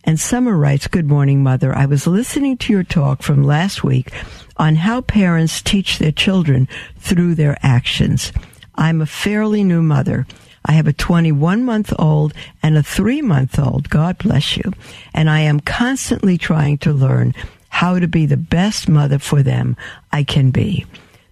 [0.06, 1.76] And Summer writes, Good morning, Mother.
[1.76, 4.12] I was listening to your talk from last week
[4.56, 8.32] on how parents teach their children through their actions.
[8.80, 10.26] I'm a fairly new mother.
[10.64, 13.90] I have a 21 month old and a three month old.
[13.90, 14.72] God bless you.
[15.14, 17.36] And I am constantly trying to learn
[17.68, 19.76] how to be the best mother for them
[20.14, 20.86] I can be.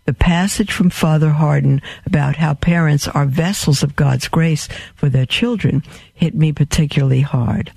[0.03, 5.25] The passage from Father Hardon about how parents are vessels of God's grace for their
[5.25, 5.83] children
[6.13, 7.71] hit me particularly hard.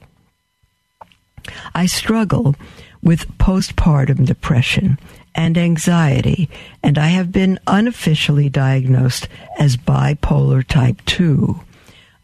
[1.74, 2.56] I struggle
[3.02, 4.98] with postpartum depression
[5.34, 6.48] and anxiety,
[6.82, 11.60] and I have been unofficially diagnosed as bipolar type 2.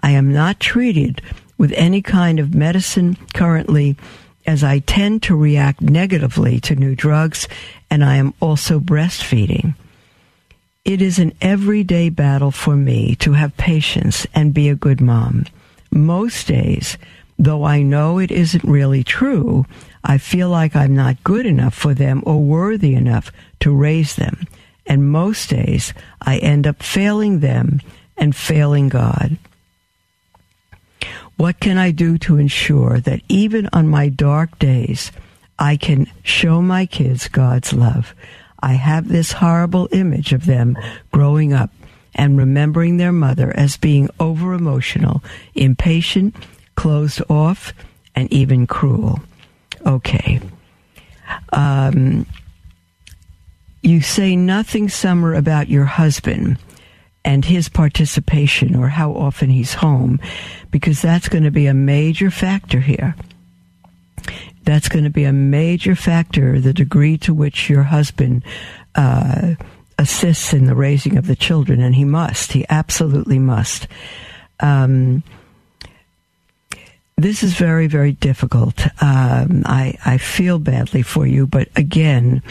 [0.00, 1.22] I am not treated
[1.58, 3.96] with any kind of medicine currently
[4.46, 7.48] as I tend to react negatively to new drugs
[7.90, 9.74] and I am also breastfeeding.
[10.84, 15.46] It is an everyday battle for me to have patience and be a good mom.
[15.90, 16.96] Most days,
[17.38, 19.66] though I know it isn't really true,
[20.08, 24.46] I feel like I'm not good enough for them or worthy enough to raise them.
[24.86, 25.92] And most days,
[26.22, 27.80] I end up failing them
[28.16, 29.36] and failing God.
[31.36, 35.10] What can I do to ensure that even on my dark days,
[35.58, 38.14] I can show my kids God's love?
[38.60, 40.78] I have this horrible image of them
[41.10, 41.70] growing up
[42.14, 45.24] and remembering their mother as being over emotional,
[45.56, 46.36] impatient,
[46.76, 47.72] closed off,
[48.14, 49.20] and even cruel.
[49.86, 50.40] Okay.
[51.52, 52.26] Um,
[53.82, 56.58] you say nothing, Summer, about your husband
[57.24, 60.20] and his participation or how often he's home,
[60.70, 63.14] because that's going to be a major factor here.
[64.64, 68.44] That's going to be a major factor, the degree to which your husband
[68.96, 69.54] uh,
[69.98, 72.52] assists in the raising of the children, and he must.
[72.52, 73.86] He absolutely must.
[74.58, 75.22] Um,
[77.16, 78.86] this is very, very difficult.
[79.02, 82.42] Um, I, I feel badly for you, but again,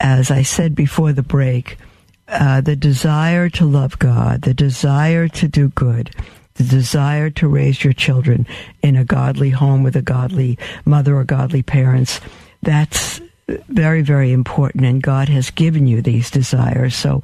[0.00, 1.78] as I said before the break,
[2.26, 6.10] uh, the desire to love God, the desire to do good,
[6.54, 8.46] the desire to raise your children
[8.82, 12.20] in a godly home with a godly mother or godly parents,
[12.62, 13.20] that's
[13.68, 14.84] very, very important.
[14.84, 16.96] And God has given you these desires.
[16.96, 17.22] So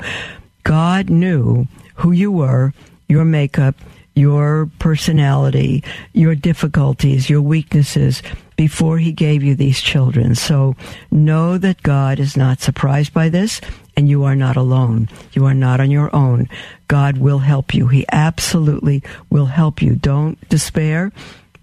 [0.62, 2.72] God knew who you were,
[3.08, 3.74] your makeup,
[4.16, 8.22] your personality, your difficulties, your weaknesses
[8.56, 10.34] before he gave you these children.
[10.34, 10.74] So
[11.10, 13.60] know that God is not surprised by this
[13.94, 15.08] and you are not alone.
[15.32, 16.48] You are not on your own.
[16.88, 17.88] God will help you.
[17.88, 19.94] He absolutely will help you.
[19.94, 21.12] Don't despair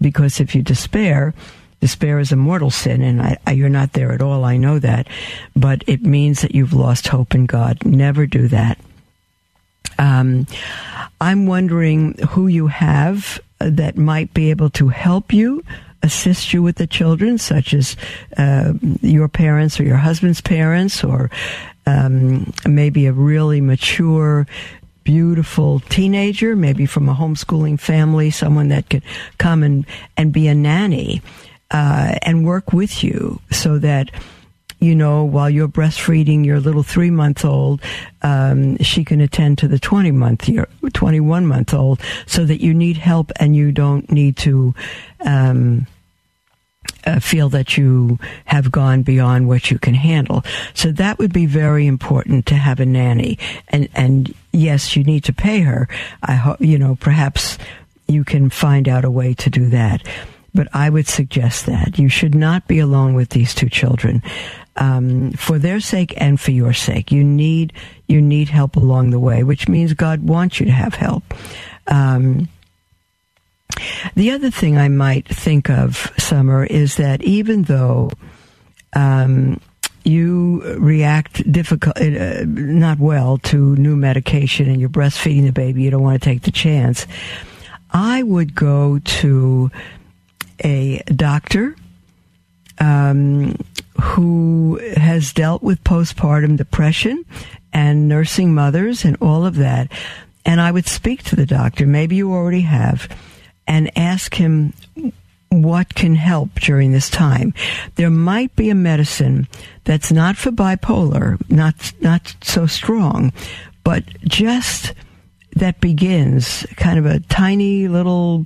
[0.00, 1.34] because if you despair,
[1.80, 4.44] despair is a mortal sin and I, I, you're not there at all.
[4.44, 5.08] I know that,
[5.56, 7.84] but it means that you've lost hope in God.
[7.84, 8.78] Never do that.
[9.98, 10.46] Um,
[11.20, 15.64] I'm wondering who you have that might be able to help you
[16.02, 17.96] assist you with the children, such as
[18.36, 21.30] uh, your parents or your husband's parents, or
[21.86, 24.46] um, maybe a really mature,
[25.02, 29.02] beautiful teenager, maybe from a homeschooling family, someone that could
[29.38, 31.22] come and, and be a nanny
[31.70, 34.10] uh, and work with you so that
[34.84, 37.80] you know, while you're breastfeeding your little three month old,
[38.22, 42.74] um, she can attend to the 20 month year, 21 month old so that you
[42.74, 44.74] need help and you don't need to,
[45.24, 45.86] um,
[47.06, 50.44] uh, feel that you have gone beyond what you can handle.
[50.74, 53.38] So that would be very important to have a nanny.
[53.68, 55.88] And and yes, you need to pay her.
[56.22, 57.58] I hope you know perhaps
[58.06, 60.06] you can find out a way to do that.
[60.54, 64.22] But I would suggest that you should not be alone with these two children.
[64.76, 67.72] Um, for their sake and for your sake, you need
[68.08, 71.22] you need help along the way, which means God wants you to have help.
[71.86, 72.48] Um,
[74.14, 78.10] the other thing I might think of, Summer, is that even though
[78.94, 79.60] um,
[80.04, 85.90] you react difficult, uh, not well to new medication, and you're breastfeeding the baby, you
[85.90, 87.06] don't want to take the chance.
[87.90, 89.70] I would go to
[90.62, 91.76] a doctor
[92.78, 93.56] um,
[94.00, 97.24] who has dealt with postpartum depression
[97.72, 99.90] and nursing mothers and all of that.
[100.44, 103.08] And I would speak to the doctor, maybe you already have,
[103.66, 104.74] and ask him
[105.48, 107.54] what can help during this time.
[107.94, 109.48] There might be a medicine
[109.84, 113.32] that's not for bipolar, not not so strong,
[113.84, 114.92] but just
[115.56, 118.44] that begins kind of a tiny little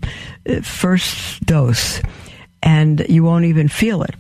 [0.49, 2.03] uh, first dose
[2.63, 4.15] and you won't even feel it.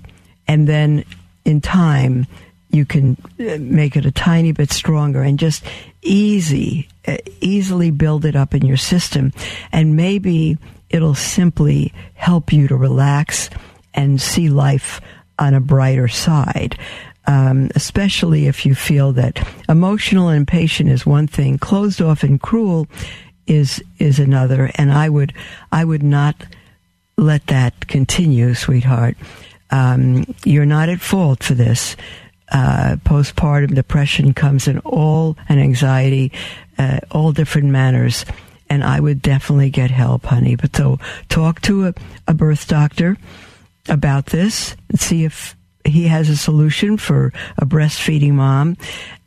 [0.48, 1.04] And then
[1.44, 2.26] in time
[2.70, 5.62] you can uh, make it a tiny bit stronger and just
[6.02, 9.32] easy uh, easily build it up in your system
[9.72, 10.58] and maybe
[10.90, 13.50] it'll simply help you to relax
[13.94, 15.00] and see life
[15.38, 16.78] on a brighter side.
[17.26, 22.40] Um, especially if you feel that emotional and impatient is one thing, closed off and
[22.40, 22.88] cruel
[23.46, 24.70] is is another.
[24.76, 25.34] And I would
[25.70, 26.36] I would not
[27.18, 29.18] let that continue, sweetheart.
[29.70, 31.96] Um, you're not at fault for this.
[32.50, 36.32] Uh, postpartum depression comes in all and anxiety,
[36.78, 38.24] uh, all different manners
[38.70, 40.56] and I would definitely get help, honey.
[40.56, 40.98] But so
[41.28, 41.94] talk to a,
[42.26, 43.16] a birth doctor
[43.88, 48.76] about this and see if he has a solution for a breastfeeding mom.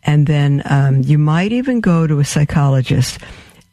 [0.03, 3.19] And then um, you might even go to a psychologist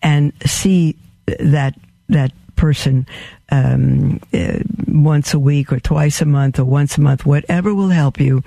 [0.02, 0.96] and see
[1.38, 1.74] that
[2.08, 3.06] that person
[3.50, 7.88] um, uh, once a week or twice a month or once a month, whatever will
[7.88, 8.42] help you.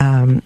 [0.00, 0.42] Um,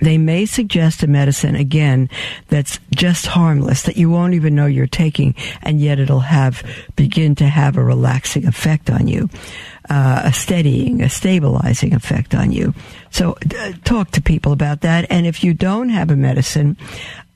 [0.00, 2.08] they may suggest a medicine again
[2.48, 6.64] that's just harmless that you won't even know you're taking and yet it'll have
[6.96, 9.28] begin to have a relaxing effect on you
[9.90, 12.72] uh, a steadying a stabilizing effect on you
[13.10, 16.76] so uh, talk to people about that and if you don't have a medicine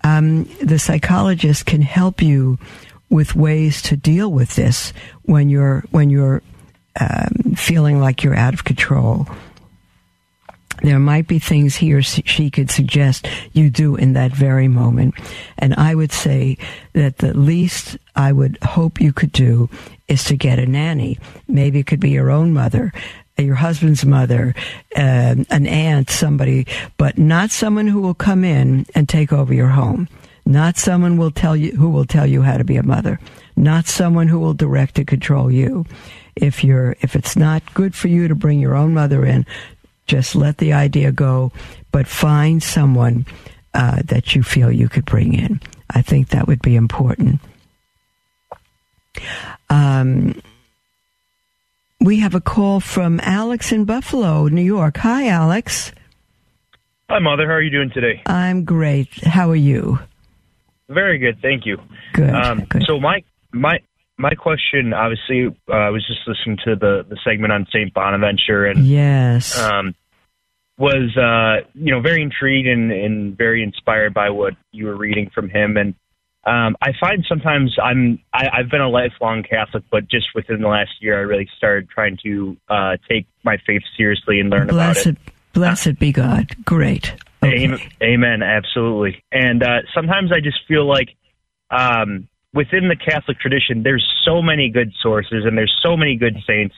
[0.03, 2.59] um, the psychologist can help you
[3.15, 4.93] with ways to deal with this
[5.23, 6.43] when you're when you're
[6.99, 9.29] um, feeling like you're out of control
[10.83, 15.15] there might be things he or she could suggest you do in that very moment.
[15.57, 16.59] And I would say
[16.95, 19.71] that the least I would hope you could do
[20.09, 21.19] is to get a nanny.
[21.47, 22.93] Maybe it could be your own mother,
[23.39, 24.53] your husband's mother,
[24.97, 26.67] uh, an aunt, somebody,
[26.99, 30.09] but not someone who will come in and take over your home.
[30.47, 33.19] Not someone will tell you who will tell you how to be a mother.
[33.57, 35.87] Not someone who will direct and control you.
[36.37, 39.47] If you're if it's not good for you to bring your own mother in,
[40.07, 41.53] just let the idea go,
[41.93, 43.27] but find someone
[43.73, 45.61] uh, that you feel you could bring in.
[45.91, 47.41] I think that would be important.
[49.71, 50.41] Um,
[52.01, 54.99] we have a call from Alex in Buffalo, New York.
[54.99, 55.93] Hi, Alex.
[57.09, 57.47] Hi, Mother.
[57.47, 58.23] How are you doing today?
[58.27, 59.09] I'm great.
[59.25, 59.99] How are you?
[60.89, 61.79] Very good, thank you.
[62.13, 62.31] Good.
[62.31, 62.85] Um, good.
[62.87, 63.23] So my
[63.53, 63.79] my
[64.19, 68.67] my question, obviously, uh, I was just listening to the the segment on Saint Bonaventure,
[68.67, 69.95] and yes, um,
[70.79, 75.31] was uh, you know very intrigued and, and very inspired by what you were reading
[75.35, 75.95] from him, and
[76.47, 80.69] um, I find sometimes I'm I, I've been a lifelong Catholic, but just within the
[80.69, 85.07] last year, I really started trying to uh, take my faith seriously and learn blessed,
[85.07, 85.33] about it.
[85.55, 86.55] Blessed be God.
[86.65, 87.15] Great.
[87.45, 88.43] Amen, amen.
[88.43, 89.23] Absolutely.
[89.33, 91.11] And uh, sometimes I just feel like
[91.71, 96.37] um, within the Catholic tradition, there's so many good sources and there's so many good
[96.47, 96.75] saints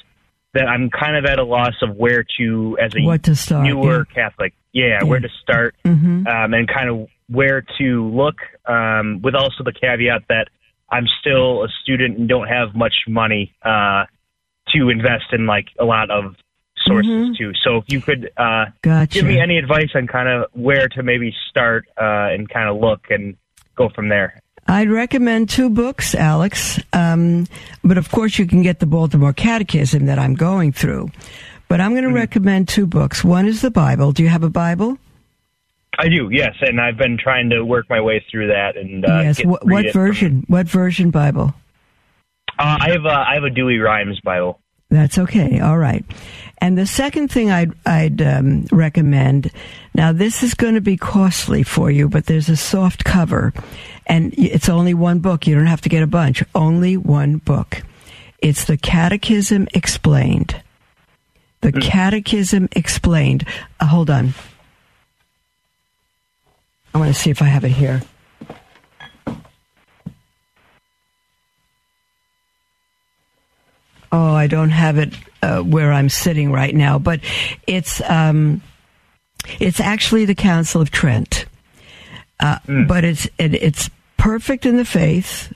[0.54, 3.64] that I'm kind of at a loss of where to, as a what to start,
[3.64, 4.14] newer yeah.
[4.14, 6.26] Catholic, yeah, yeah, where to start, mm-hmm.
[6.26, 8.36] um, and kind of where to look.
[8.64, 10.48] Um, with also the caveat that
[10.90, 14.04] I'm still a student and don't have much money uh,
[14.74, 16.36] to invest in like a lot of
[16.86, 17.32] sources mm-hmm.
[17.34, 17.52] too.
[17.64, 19.18] So if you could uh, gotcha.
[19.18, 22.76] give me any advice on kind of where to maybe start uh, and kind of
[22.76, 23.36] look and
[23.76, 24.40] go from there.
[24.68, 26.80] I'd recommend two books, Alex.
[26.92, 27.46] Um,
[27.84, 31.10] but of course, you can get the Baltimore Catechism that I'm going through.
[31.68, 32.16] But I'm going to mm-hmm.
[32.16, 33.24] recommend two books.
[33.24, 34.12] One is the Bible.
[34.12, 34.98] Do you have a Bible?
[35.98, 38.76] I do, yes, and I've been trying to work my way through that.
[38.76, 40.44] And uh, yes, what, what version?
[40.46, 41.54] What version Bible?
[42.58, 44.60] Uh, I have a I have a Douay-Rheims Bible.
[44.90, 45.58] That's okay.
[45.58, 46.04] All right.
[46.58, 49.50] And the second thing I'd, I'd um, recommend
[49.96, 53.54] now, this is going to be costly for you, but there's a soft cover,
[54.06, 55.46] and it's only one book.
[55.46, 57.82] You don't have to get a bunch, only one book.
[58.40, 60.60] It's the Catechism Explained.
[61.62, 61.80] The mm.
[61.80, 63.46] Catechism Explained.
[63.80, 64.34] Uh, hold on.
[66.92, 68.02] I want to see if I have it here.
[74.12, 77.20] Oh, I don't have it uh, where I'm sitting right now, but
[77.66, 78.62] it's um,
[79.60, 81.46] it's actually the Council of Trent,
[82.40, 82.88] uh, mm.
[82.88, 85.52] but it's it, it's perfect in the faith,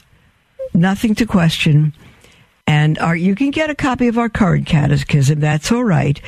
[0.75, 1.93] nothing to question,
[2.67, 5.41] and our, you can get a copy of our current catechism.
[5.41, 6.21] That's all right.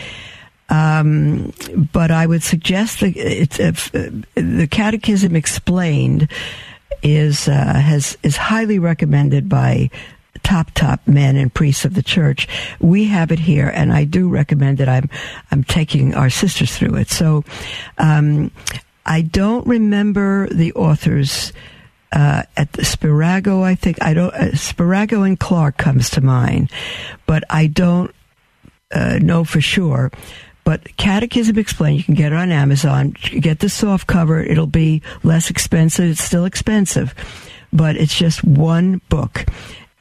[0.69, 1.53] Um,
[1.93, 6.31] but I would suggest that it's uh, the Catechism Explained
[7.03, 9.91] is uh, has is highly recommended by
[10.43, 12.49] top top men and priests of the church.
[12.81, 14.89] We have it here, and I do recommend that.
[14.89, 15.09] I'm
[15.51, 17.11] I'm taking our sisters through it.
[17.11, 17.45] So
[17.99, 18.51] um,
[19.07, 21.53] I don't remember the authors.
[22.15, 24.35] Uh, at the Spirago, I think I don't.
[24.35, 26.71] Uh, Spirago and Clarke comes to mind,
[27.25, 28.15] but I don't
[28.93, 30.13] uh, know for sure.
[30.65, 33.11] But Catechism Explained, you can get it on Amazon.
[33.13, 36.11] Get the soft cover; it'll be less expensive.
[36.11, 37.15] It's still expensive,
[37.73, 39.47] but it's just one book,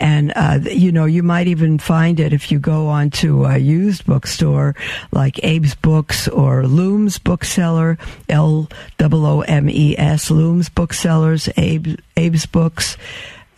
[0.01, 4.03] and, uh, you know, you might even find it if you go onto a used
[4.07, 4.75] bookstore
[5.11, 8.67] like Abe's Books or Looms Bookseller, L
[8.99, 12.97] O O M E S, Looms Booksellers, Abe, Abe's Books.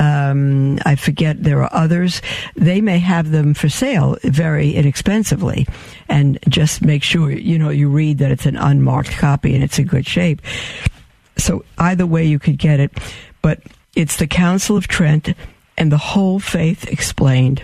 [0.01, 2.21] Um, I forget there are others.
[2.57, 5.65] They may have them for sale very inexpensively,
[6.09, 9.79] and just make sure you know you read that it's an unmarked copy and it's
[9.79, 10.41] in good shape.
[11.37, 12.91] So either way, you could get it,
[13.41, 13.61] but
[13.95, 15.33] it's the Council of Trent
[15.77, 17.63] and the whole faith explained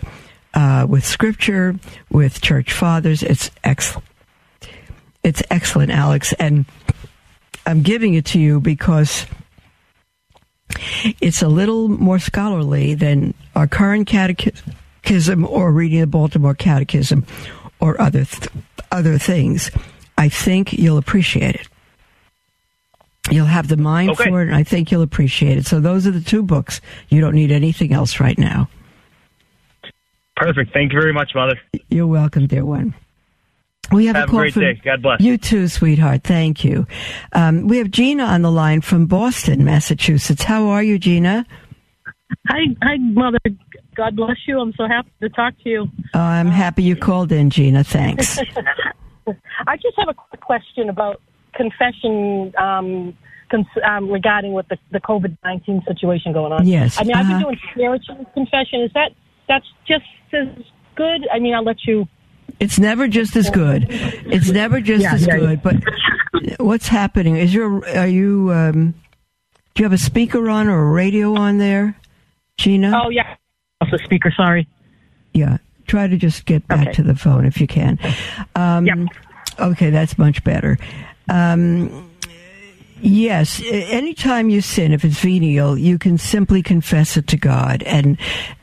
[0.54, 1.76] uh, with scripture,
[2.10, 3.24] with church fathers.
[3.24, 4.06] It's excellent.
[5.24, 6.66] It's excellent, Alex, and
[7.66, 9.26] I'm giving it to you because
[11.20, 17.26] it's a little more scholarly than our current catechism or reading the Baltimore Catechism
[17.80, 18.50] or other th-
[18.92, 19.72] other things.
[20.18, 21.68] I think you'll appreciate it.
[23.32, 24.30] You'll have the mind okay.
[24.30, 25.66] for it, and I think you'll appreciate it.
[25.66, 26.82] So those are the two books.
[27.10, 28.70] You don't need anything else right now.
[30.36, 30.74] Perfect.
[30.74, 31.60] Thank you very much, Mother.
[31.90, 32.96] You're welcome, dear one.
[33.92, 34.80] We have, have a, a great for, day.
[34.84, 35.22] God bless.
[35.22, 36.24] You too, sweetheart.
[36.24, 36.88] Thank you.
[37.34, 40.44] Um, we have Gina on the line from Boston, Massachusetts.
[40.44, 41.46] How are you, Gina?
[42.48, 43.40] Hi, hi, Mother.
[43.96, 44.60] God bless you.
[44.60, 45.88] I'm so happy to talk to you.
[46.14, 47.84] Oh, I'm happy you called in, Gina.
[47.84, 48.40] Thanks.
[49.68, 51.22] I just have a quick question about
[51.54, 53.18] confession um,
[53.50, 56.68] cons- um, regarding with the, the COVID nineteen situation going on.
[56.68, 57.22] Yes, I mean uh-huh.
[57.22, 57.46] I've been uh-huh.
[57.46, 58.82] doing spiritual confession.
[58.82, 59.12] Is that
[59.48, 60.48] that's just as
[60.96, 61.28] good?
[61.34, 62.08] I mean, I'll let you.
[62.60, 63.88] It's never just as good.
[63.90, 65.62] It's never just yeah, as yeah, good.
[65.64, 65.72] Yeah.
[66.44, 67.38] But what's happening?
[67.38, 68.52] Is your are you?
[68.52, 68.94] Um,
[69.74, 71.98] do you have a speaker on or a radio on there,
[72.58, 72.92] Gina?
[72.94, 73.36] Oh yeah,
[73.82, 74.32] off the speaker.
[74.36, 74.68] Sorry.
[75.34, 76.94] Yeah, try to just get back okay.
[76.94, 77.98] to the phone if you can.
[78.56, 78.98] Um, yep.
[79.60, 80.78] Okay, that's much better.
[81.30, 82.10] Um,
[83.02, 88.18] yes, anytime you sin, if it's venial, you can simply confess it to God and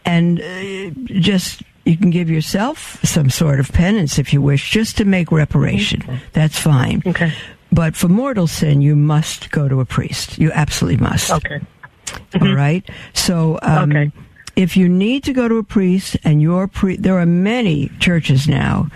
[0.05, 4.97] and uh, just you can give yourself some sort of penance if you wish, just
[4.99, 6.03] to make reparation.
[6.03, 6.19] Okay.
[6.33, 7.03] That's fine.
[7.07, 7.33] Okay.
[7.73, 10.39] But for mortal sin, you must go to a priest.
[10.39, 11.31] You absolutely must.
[11.31, 11.61] Okay.
[12.07, 12.47] Mm-hmm.
[12.47, 12.89] All right.
[13.15, 13.59] So.
[13.63, 14.13] Um, okay.
[14.57, 18.49] If you need to go to a priest, and your pri- there are many churches
[18.49, 18.89] now,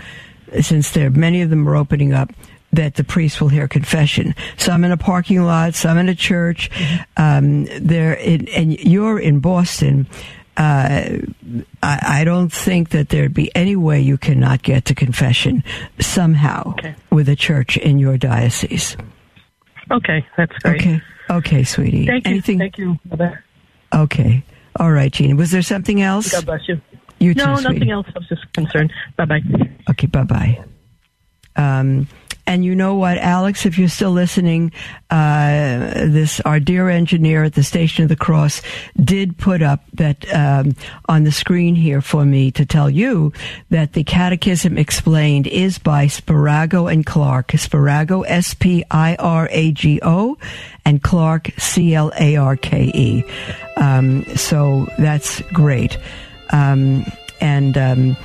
[0.59, 2.31] since there many of them are opening up
[2.73, 4.35] that the priest will hear confession.
[4.57, 6.69] Some in a parking lot, some in a church.
[7.17, 10.07] Um, there, and you're in Boston.
[10.57, 11.19] Uh,
[11.81, 15.63] I, I, don't think that there'd be any way you cannot get to confession
[15.99, 16.93] somehow okay.
[17.09, 18.97] with a church in your diocese.
[19.89, 20.81] Okay, that's great.
[20.81, 22.05] Okay, okay, sweetie.
[22.05, 22.31] Thank you.
[22.31, 22.59] Anything?
[22.59, 22.99] Thank you.
[23.09, 23.43] Mother.
[23.95, 24.43] Okay.
[24.77, 25.35] All right, Gina.
[25.35, 26.31] Was there something else?
[26.31, 26.81] God bless you.
[27.19, 28.07] You no, too, nothing else.
[28.15, 28.91] I was just concerned.
[29.15, 29.41] Bye bye.
[29.89, 30.63] Okay, bye bye.
[31.55, 32.07] Um,
[32.51, 34.73] and you know what, Alex, if you're still listening,
[35.09, 35.77] uh,
[36.09, 38.61] this our dear engineer at the Station of the Cross
[39.01, 40.75] did put up that um,
[41.07, 43.31] on the screen here for me to tell you
[43.69, 47.53] that the Catechism Explained is by Spirago and Clarke.
[47.53, 50.37] Spirago, S P I R A G O,
[50.83, 53.23] and Clarke, C L A R K E.
[53.77, 55.97] Um, so that's great.
[56.49, 57.05] Um,
[57.39, 58.17] and um,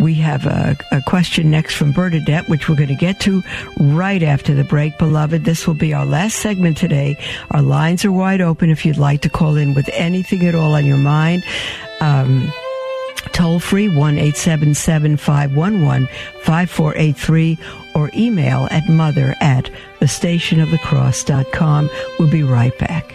[0.00, 3.42] we have a, a, question next from Bernadette, which we're going to get to
[3.78, 4.96] right after the break.
[4.98, 7.16] Beloved, this will be our last segment today.
[7.50, 10.74] Our lines are wide open if you'd like to call in with anything at all
[10.74, 11.44] on your mind.
[12.00, 12.52] Um,
[13.32, 16.08] Toll free 1 877 511
[16.42, 17.58] 5483
[17.94, 19.70] or email at mother at
[20.00, 21.90] thestationofthecross.com.
[22.18, 23.14] We'll be right back.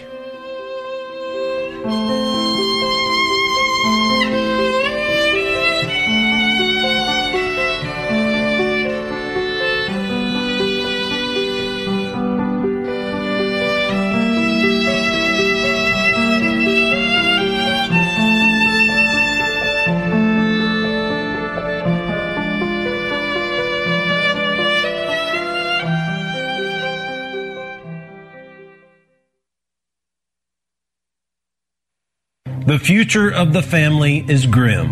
[32.83, 34.89] Future of the family is grim.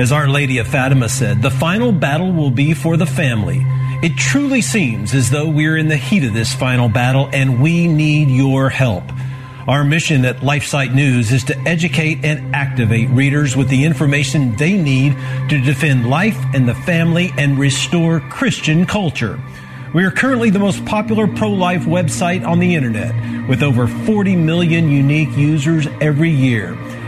[0.00, 3.60] As Our Lady of Fatima said, the final battle will be for the family.
[4.02, 7.86] It truly seems as though we're in the heat of this final battle and we
[7.86, 9.04] need your help.
[9.68, 14.72] Our mission at LifeSite News is to educate and activate readers with the information they
[14.72, 15.12] need
[15.48, 19.38] to defend life and the family and restore Christian culture.
[19.94, 24.34] We are currently the most popular pro life website on the internet with over 40
[24.34, 26.76] million unique users every year.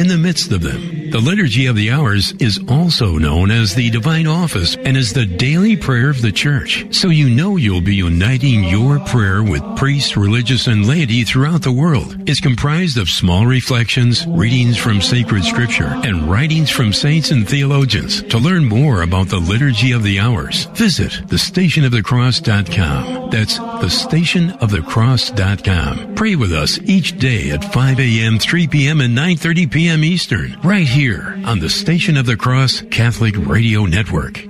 [0.00, 1.10] in the midst of them.
[1.10, 5.26] The Liturgy of the Hours is also known as the Divine Office and is the
[5.26, 6.86] daily prayer of the Church.
[6.94, 11.72] So you know you'll be uniting your prayer with priests, religious, and laity throughout the
[11.72, 12.16] world.
[12.26, 18.22] It's comprised of small reflections, readings from sacred scripture, and writings from saints and theologians.
[18.22, 23.28] To learn more about the Liturgy of the Hours, visit thestationofthecross.com.
[23.30, 26.14] That's thestationofthecross.com.
[26.14, 29.89] Pray with us each day at 5 a.m., 3 p.m., and 9.30 p.m.
[29.98, 34.49] Eastern, right here on the Station of the Cross Catholic Radio Network.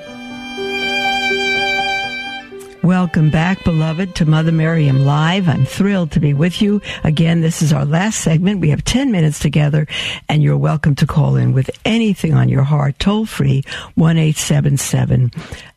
[2.83, 5.47] Welcome back, beloved, to Mother Miriam Live.
[5.47, 6.81] I'm thrilled to be with you.
[7.03, 8.59] Again, this is our last segment.
[8.59, 9.85] We have 10 minutes together,
[10.27, 13.63] and you're welcome to call in with anything on your heart, toll free,
[13.93, 15.29] 1 877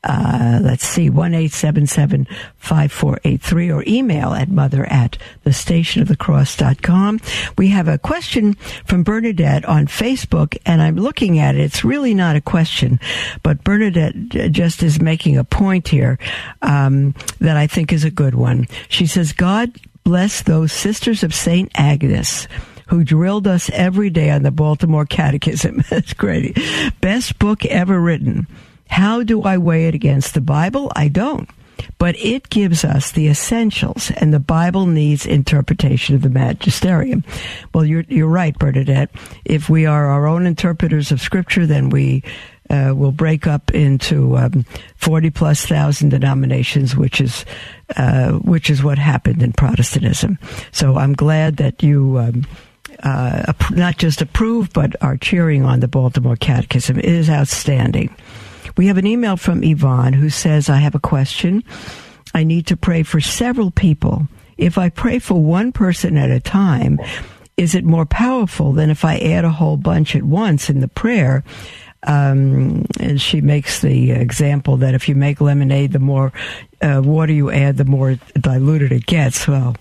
[0.04, 7.20] uh, let's see, 1-877-5483 or email at mother at thestationofthecross.com.
[7.56, 8.52] We have a question
[8.84, 11.62] from Bernadette on Facebook and I'm looking at it.
[11.62, 13.00] It's really not a question,
[13.42, 16.18] but Bernadette just is making a point here,
[16.60, 18.68] um, Um, that I think is a good one.
[18.88, 21.70] She says, God bless those sisters of St.
[21.74, 22.46] Agnes
[22.88, 25.82] who drilled us every day on the Baltimore Catechism.
[25.90, 26.58] That's great.
[27.00, 28.46] Best book ever written.
[28.88, 30.92] How do I weigh it against the Bible?
[30.94, 31.48] I don't.
[31.98, 37.24] But it gives us the essentials, and the Bible needs interpretation of the magisterium.
[37.72, 39.10] Well, you're, you're right, Bernadette.
[39.44, 42.22] If we are our own interpreters of Scripture, then we
[42.70, 44.64] uh, will break up into um,
[44.96, 47.44] 40 plus thousand denominations, which is
[47.96, 50.38] uh, which is what happened in Protestantism.
[50.72, 52.18] So I'm glad that you.
[52.18, 52.46] Um,
[53.02, 56.98] uh, not just approve, but are cheering on the Baltimore Catechism.
[56.98, 58.14] It is outstanding.
[58.76, 61.64] We have an email from Yvonne who says, I have a question.
[62.34, 64.26] I need to pray for several people.
[64.56, 66.98] If I pray for one person at a time,
[67.56, 70.88] is it more powerful than if I add a whole bunch at once in the
[70.88, 71.44] prayer?
[72.06, 76.32] Um, and she makes the example that if you make lemonade, the more
[76.82, 79.48] uh, water you add, the more diluted it gets.
[79.48, 79.76] Well,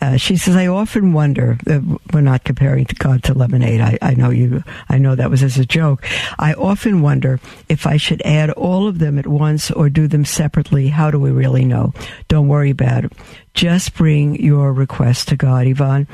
[0.00, 1.58] uh, she says, I often wonder.
[1.68, 1.80] Uh,
[2.12, 3.80] we're not comparing God to lemonade.
[3.80, 4.62] I, I know you.
[4.88, 6.04] I know that was as a joke.
[6.38, 10.24] I often wonder if I should add all of them at once or do them
[10.24, 10.88] separately.
[10.88, 11.92] How do we really know?
[12.28, 13.12] Don't worry about it.
[13.54, 16.06] Just bring your request to God, Yvonne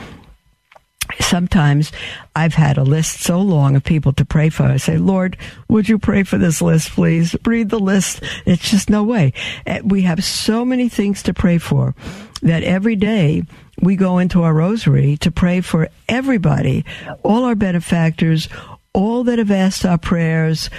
[1.19, 1.93] sometimes
[2.37, 4.65] I've had a list so long of people to pray for.
[4.65, 5.37] I say, Lord,
[5.69, 7.35] would you pray for this list, please?
[7.45, 8.23] Read the list.
[8.47, 9.33] It's just no way.
[9.67, 11.95] Eh, we have so many things to pray for
[12.43, 13.43] that every day
[13.81, 16.85] we go into our rosary to pray for everybody,
[17.23, 18.49] all our benefactors,
[18.93, 20.71] all that have asked our prayers,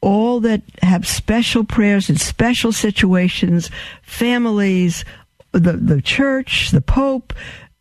[0.00, 3.70] all that have special prayers in special situations,
[4.02, 5.04] families,
[5.52, 7.32] the, the church, the Pope,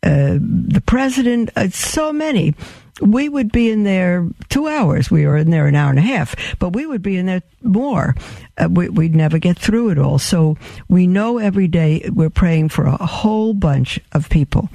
[0.04, 2.54] uh, the president, uh, so many.
[3.00, 5.12] We would be in there two hours.
[5.12, 7.44] We were in there an hour and a half, but we would be in there
[7.62, 8.16] more.
[8.58, 10.18] Uh, we, would never get through it all.
[10.18, 14.70] So we know every day we're praying for a whole bunch of people.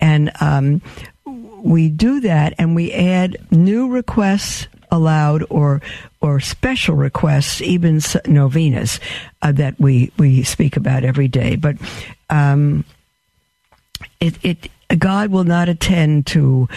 [0.00, 0.80] And um,
[1.24, 5.82] we do that and we add new requests allowed or
[6.20, 9.00] or special requests, even novenas
[9.42, 11.56] uh, that we we speak about every day.
[11.56, 11.76] But
[12.30, 12.84] um,
[14.20, 16.68] it, it God will not attend to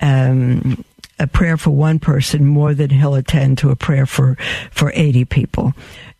[0.00, 0.84] um,
[1.18, 4.36] a prayer for one person more than He'll attend to a prayer for
[4.70, 5.72] for eighty people.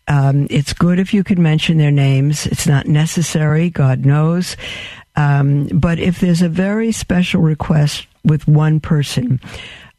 [0.09, 2.47] Um, it's good if you can mention their names.
[2.47, 3.69] It's not necessary.
[3.71, 4.57] God knows.
[5.17, 9.41] Um, but if there's a very special request with one person,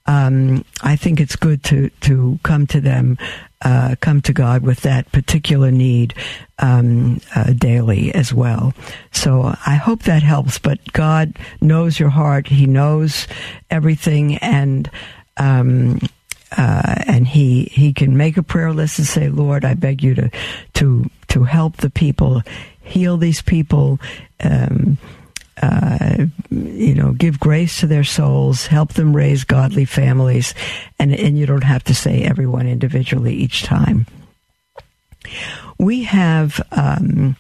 [0.06, 3.18] um, I think it's good to to come to them,
[3.62, 6.14] uh, come to God with that particular need
[6.60, 8.74] um, uh, daily as well.
[9.12, 10.60] So I hope that helps.
[10.60, 13.28] But God knows your heart; He knows
[13.70, 14.90] everything, and.
[15.38, 16.00] Um,
[16.58, 20.16] uh, and he he can make a prayer list and say, Lord, I beg you
[20.16, 20.32] to
[20.74, 22.42] to to help the people,
[22.82, 24.00] heal these people,
[24.40, 24.98] um,
[25.62, 30.54] uh, you know, give grace to their souls, help them raise godly families,
[30.98, 34.06] and, and you don't have to say everyone individually each time.
[35.78, 37.36] We have um,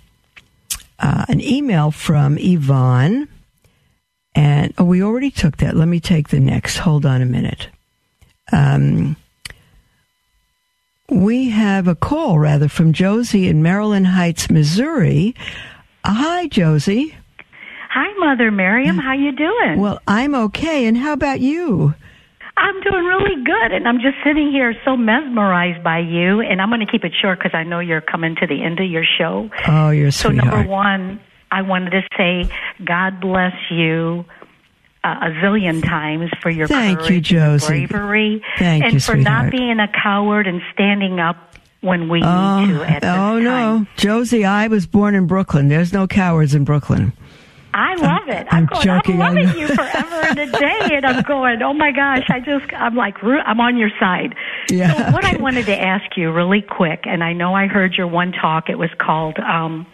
[0.99, 3.27] uh, an email from Yvonne,
[4.35, 5.75] and oh, we already took that.
[5.75, 6.77] Let me take the next.
[6.77, 7.69] Hold on a minute.
[8.51, 9.15] Um,
[11.09, 15.35] we have a call, rather, from Josie in Maryland Heights, Missouri.
[16.03, 17.15] Uh, hi, Josie.
[17.89, 18.99] Hi, Mother Miriam.
[18.99, 19.79] How you doing?
[19.79, 20.85] Well, I'm okay.
[20.85, 21.95] And how about you?
[22.55, 26.41] I'm doing really good, and I'm just sitting here so mesmerized by you.
[26.41, 28.79] And I'm going to keep it short because I know you're coming to the end
[28.79, 29.49] of your show.
[29.67, 30.53] Oh, you're so sweetheart.
[30.53, 31.19] number one,
[31.51, 32.51] I wanted to say
[32.85, 34.25] God bless you
[35.03, 37.73] uh, a zillion times for your Thank courage you, Josie.
[37.73, 39.45] and bravery, Thank and you, for sweetheart.
[39.45, 41.37] not being a coward and standing up
[41.81, 42.83] when we oh, need to.
[42.83, 44.45] At this oh no, Josie!
[44.45, 45.69] I was born in Brooklyn.
[45.69, 47.13] There's no cowards in Brooklyn.
[47.73, 48.47] I love it.
[48.49, 51.61] I'm I'm, going, joking, I'm loving you forever and a day, and I'm going.
[51.61, 52.25] Oh my gosh!
[52.29, 54.35] I just, I'm like, I'm on your side.
[54.69, 57.93] Yeah, So what I wanted to ask you really quick, and I know I heard
[57.93, 58.69] your one talk.
[58.69, 59.37] It was called.
[59.39, 59.85] um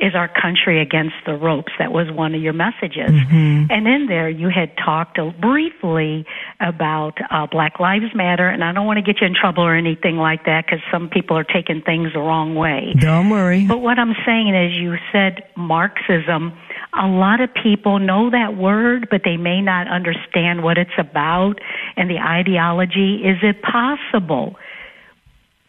[0.00, 1.72] is our country against the ropes?
[1.78, 3.10] That was one of your messages.
[3.10, 3.70] Mm-hmm.
[3.70, 6.26] And in there, you had talked briefly
[6.60, 9.74] about uh, Black Lives Matter, and I don't want to get you in trouble or
[9.74, 12.94] anything like that because some people are taking things the wrong way.
[12.98, 13.66] Don't worry.
[13.66, 16.52] But what I'm saying is, you said Marxism.
[16.98, 21.60] A lot of people know that word, but they may not understand what it's about
[21.96, 23.22] and the ideology.
[23.24, 24.56] Is it possible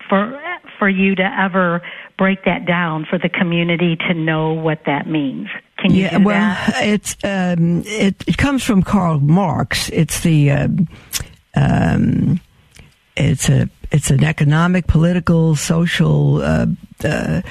[0.08, 0.40] for
[0.80, 1.82] for you to ever
[2.18, 5.48] break that down for the community to know what that means?
[5.78, 9.90] Can you yeah, well, it's um, it, it comes from Karl Marx.
[9.90, 10.88] It's the um,
[11.56, 12.42] um,
[13.16, 16.66] it's a it's an economic, political, social uh,
[17.04, 17.42] uh,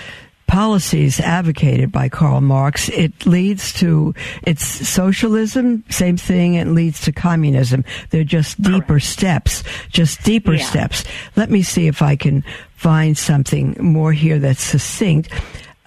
[0.47, 2.88] policies advocated by Karl Marx.
[2.90, 6.55] It leads to it's socialism, same thing.
[6.55, 7.84] It leads to communism.
[8.11, 10.64] They're just deeper steps, just deeper Yeah.
[10.64, 11.05] steps.
[11.36, 12.44] Let me see if I can
[12.76, 15.28] find something more here that's succinct.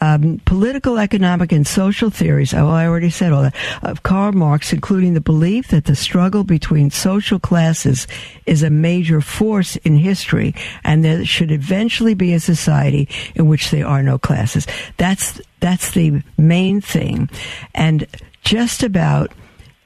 [0.01, 4.71] Um, political, economic, and social theories, oh, I already said all that, of Karl Marx,
[4.71, 8.07] including the belief that the struggle between social classes
[8.45, 13.71] is a major force in history and there should eventually be a society in which
[13.71, 14.65] there are no classes.
[14.97, 17.29] That's, that's the main thing.
[17.75, 18.07] And
[18.43, 19.31] just about,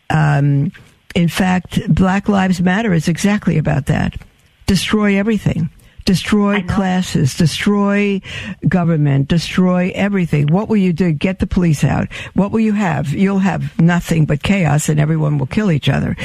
[0.10, 0.72] um,
[1.16, 4.16] in fact, Black Lives Matter is exactly about that.
[4.68, 5.70] Destroy everything.
[6.06, 8.22] Destroy classes, destroy
[8.68, 10.48] government, destroy everything.
[10.48, 11.12] What will you do?
[11.12, 12.12] Get the police out.
[12.34, 13.10] What will you have?
[13.10, 16.18] You'll have nothing but chaos and everyone will kill each other.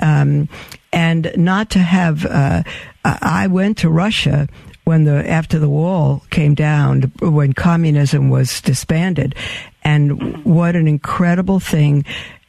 [0.00, 0.48] Um,
[0.92, 2.62] and not to have, uh,
[3.04, 4.48] I went to Russia
[4.84, 9.34] when the, after the wall came down, when communism was disbanded.
[9.82, 12.04] And what an incredible thing.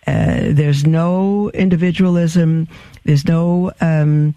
[0.06, 2.68] Uh, there's no individualism.
[3.06, 4.36] There's no, um,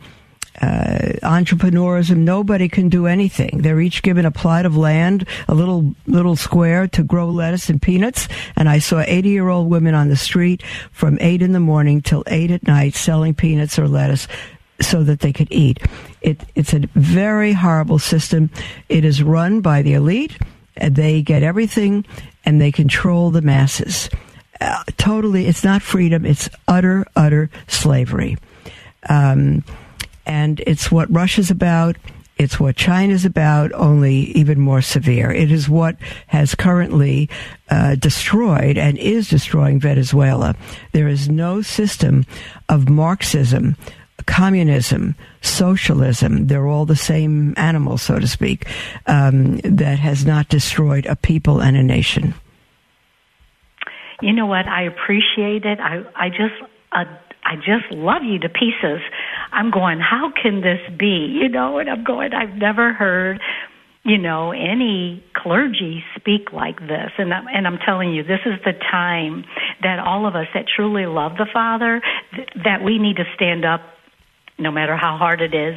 [0.60, 2.18] uh, entrepreneurism.
[2.18, 3.62] Nobody can do anything.
[3.62, 7.80] They're each given a plot of land, a little little square to grow lettuce and
[7.80, 8.28] peanuts.
[8.56, 12.02] And I saw 80 year old women on the street from eight in the morning
[12.02, 14.26] till eight at night selling peanuts or lettuce
[14.80, 15.80] so that they could eat.
[16.20, 18.50] It, it's a very horrible system.
[18.88, 20.36] It is run by the elite.
[20.76, 22.04] And they get everything
[22.44, 24.08] and they control the masses.
[24.60, 26.24] Uh, totally, it's not freedom.
[26.24, 28.38] It's utter, utter slavery.
[29.08, 29.64] Um,
[30.28, 31.96] and it's what Russia's about.
[32.36, 35.32] It's what China's about, only even more severe.
[35.32, 35.96] It is what
[36.28, 37.28] has currently
[37.68, 40.54] uh, destroyed and is destroying Venezuela.
[40.92, 42.26] There is no system
[42.68, 43.76] of Marxism,
[44.26, 48.68] communism, socialism, they're all the same animal, so to speak,
[49.06, 52.34] um, that has not destroyed a people and a nation.
[54.20, 54.66] You know what?
[54.68, 55.80] I appreciate it.
[55.80, 56.54] I, I just,
[56.92, 57.04] uh,
[57.48, 59.00] I just love you to pieces.
[59.52, 61.38] I'm going, how can this be?
[61.40, 63.40] You know, and I'm going, I've never heard,
[64.04, 67.10] you know, any clergy speak like this.
[67.16, 69.44] And I'm, and I'm telling you, this is the time
[69.82, 72.02] that all of us that truly love the Father,
[72.36, 73.80] th- that we need to stand up,
[74.58, 75.76] no matter how hard it is.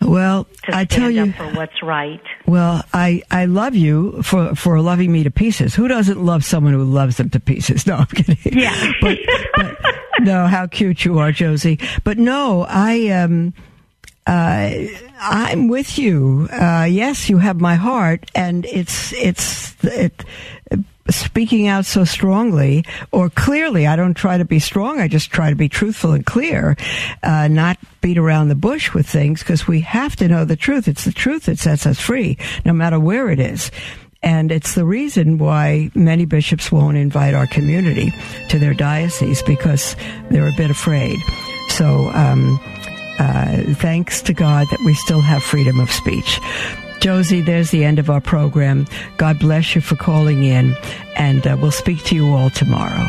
[0.00, 2.22] Well, I tell you, for what's right.
[2.46, 5.74] Well, I, I love you for, for loving me to pieces.
[5.74, 7.86] Who doesn't love someone who loves them to pieces?
[7.86, 8.38] No, I'm kidding.
[8.44, 8.92] Yeah.
[9.00, 9.18] but,
[9.56, 9.76] but
[10.20, 11.78] no, how cute you are, Josie.
[12.04, 13.54] But no, I um,
[14.26, 14.86] uh,
[15.20, 16.48] I'm with you.
[16.52, 20.24] Uh, yes, you have my heart, and it's it's it,
[21.08, 23.86] speaking out so strongly or clearly.
[23.86, 25.00] I don't try to be strong.
[25.00, 26.76] I just try to be truthful and clear,
[27.22, 30.88] uh, not beat around the bush with things because we have to know the truth.
[30.88, 33.70] It's the truth that sets us free, no matter where it is.
[34.26, 38.12] And it's the reason why many bishops won't invite our community
[38.48, 39.94] to their diocese because
[40.30, 41.20] they're a bit afraid.
[41.68, 42.58] So, um,
[43.20, 46.40] uh, thanks to God that we still have freedom of speech.
[46.98, 48.88] Josie, there's the end of our program.
[49.16, 50.76] God bless you for calling in,
[51.14, 53.06] and uh, we'll speak to you all tomorrow.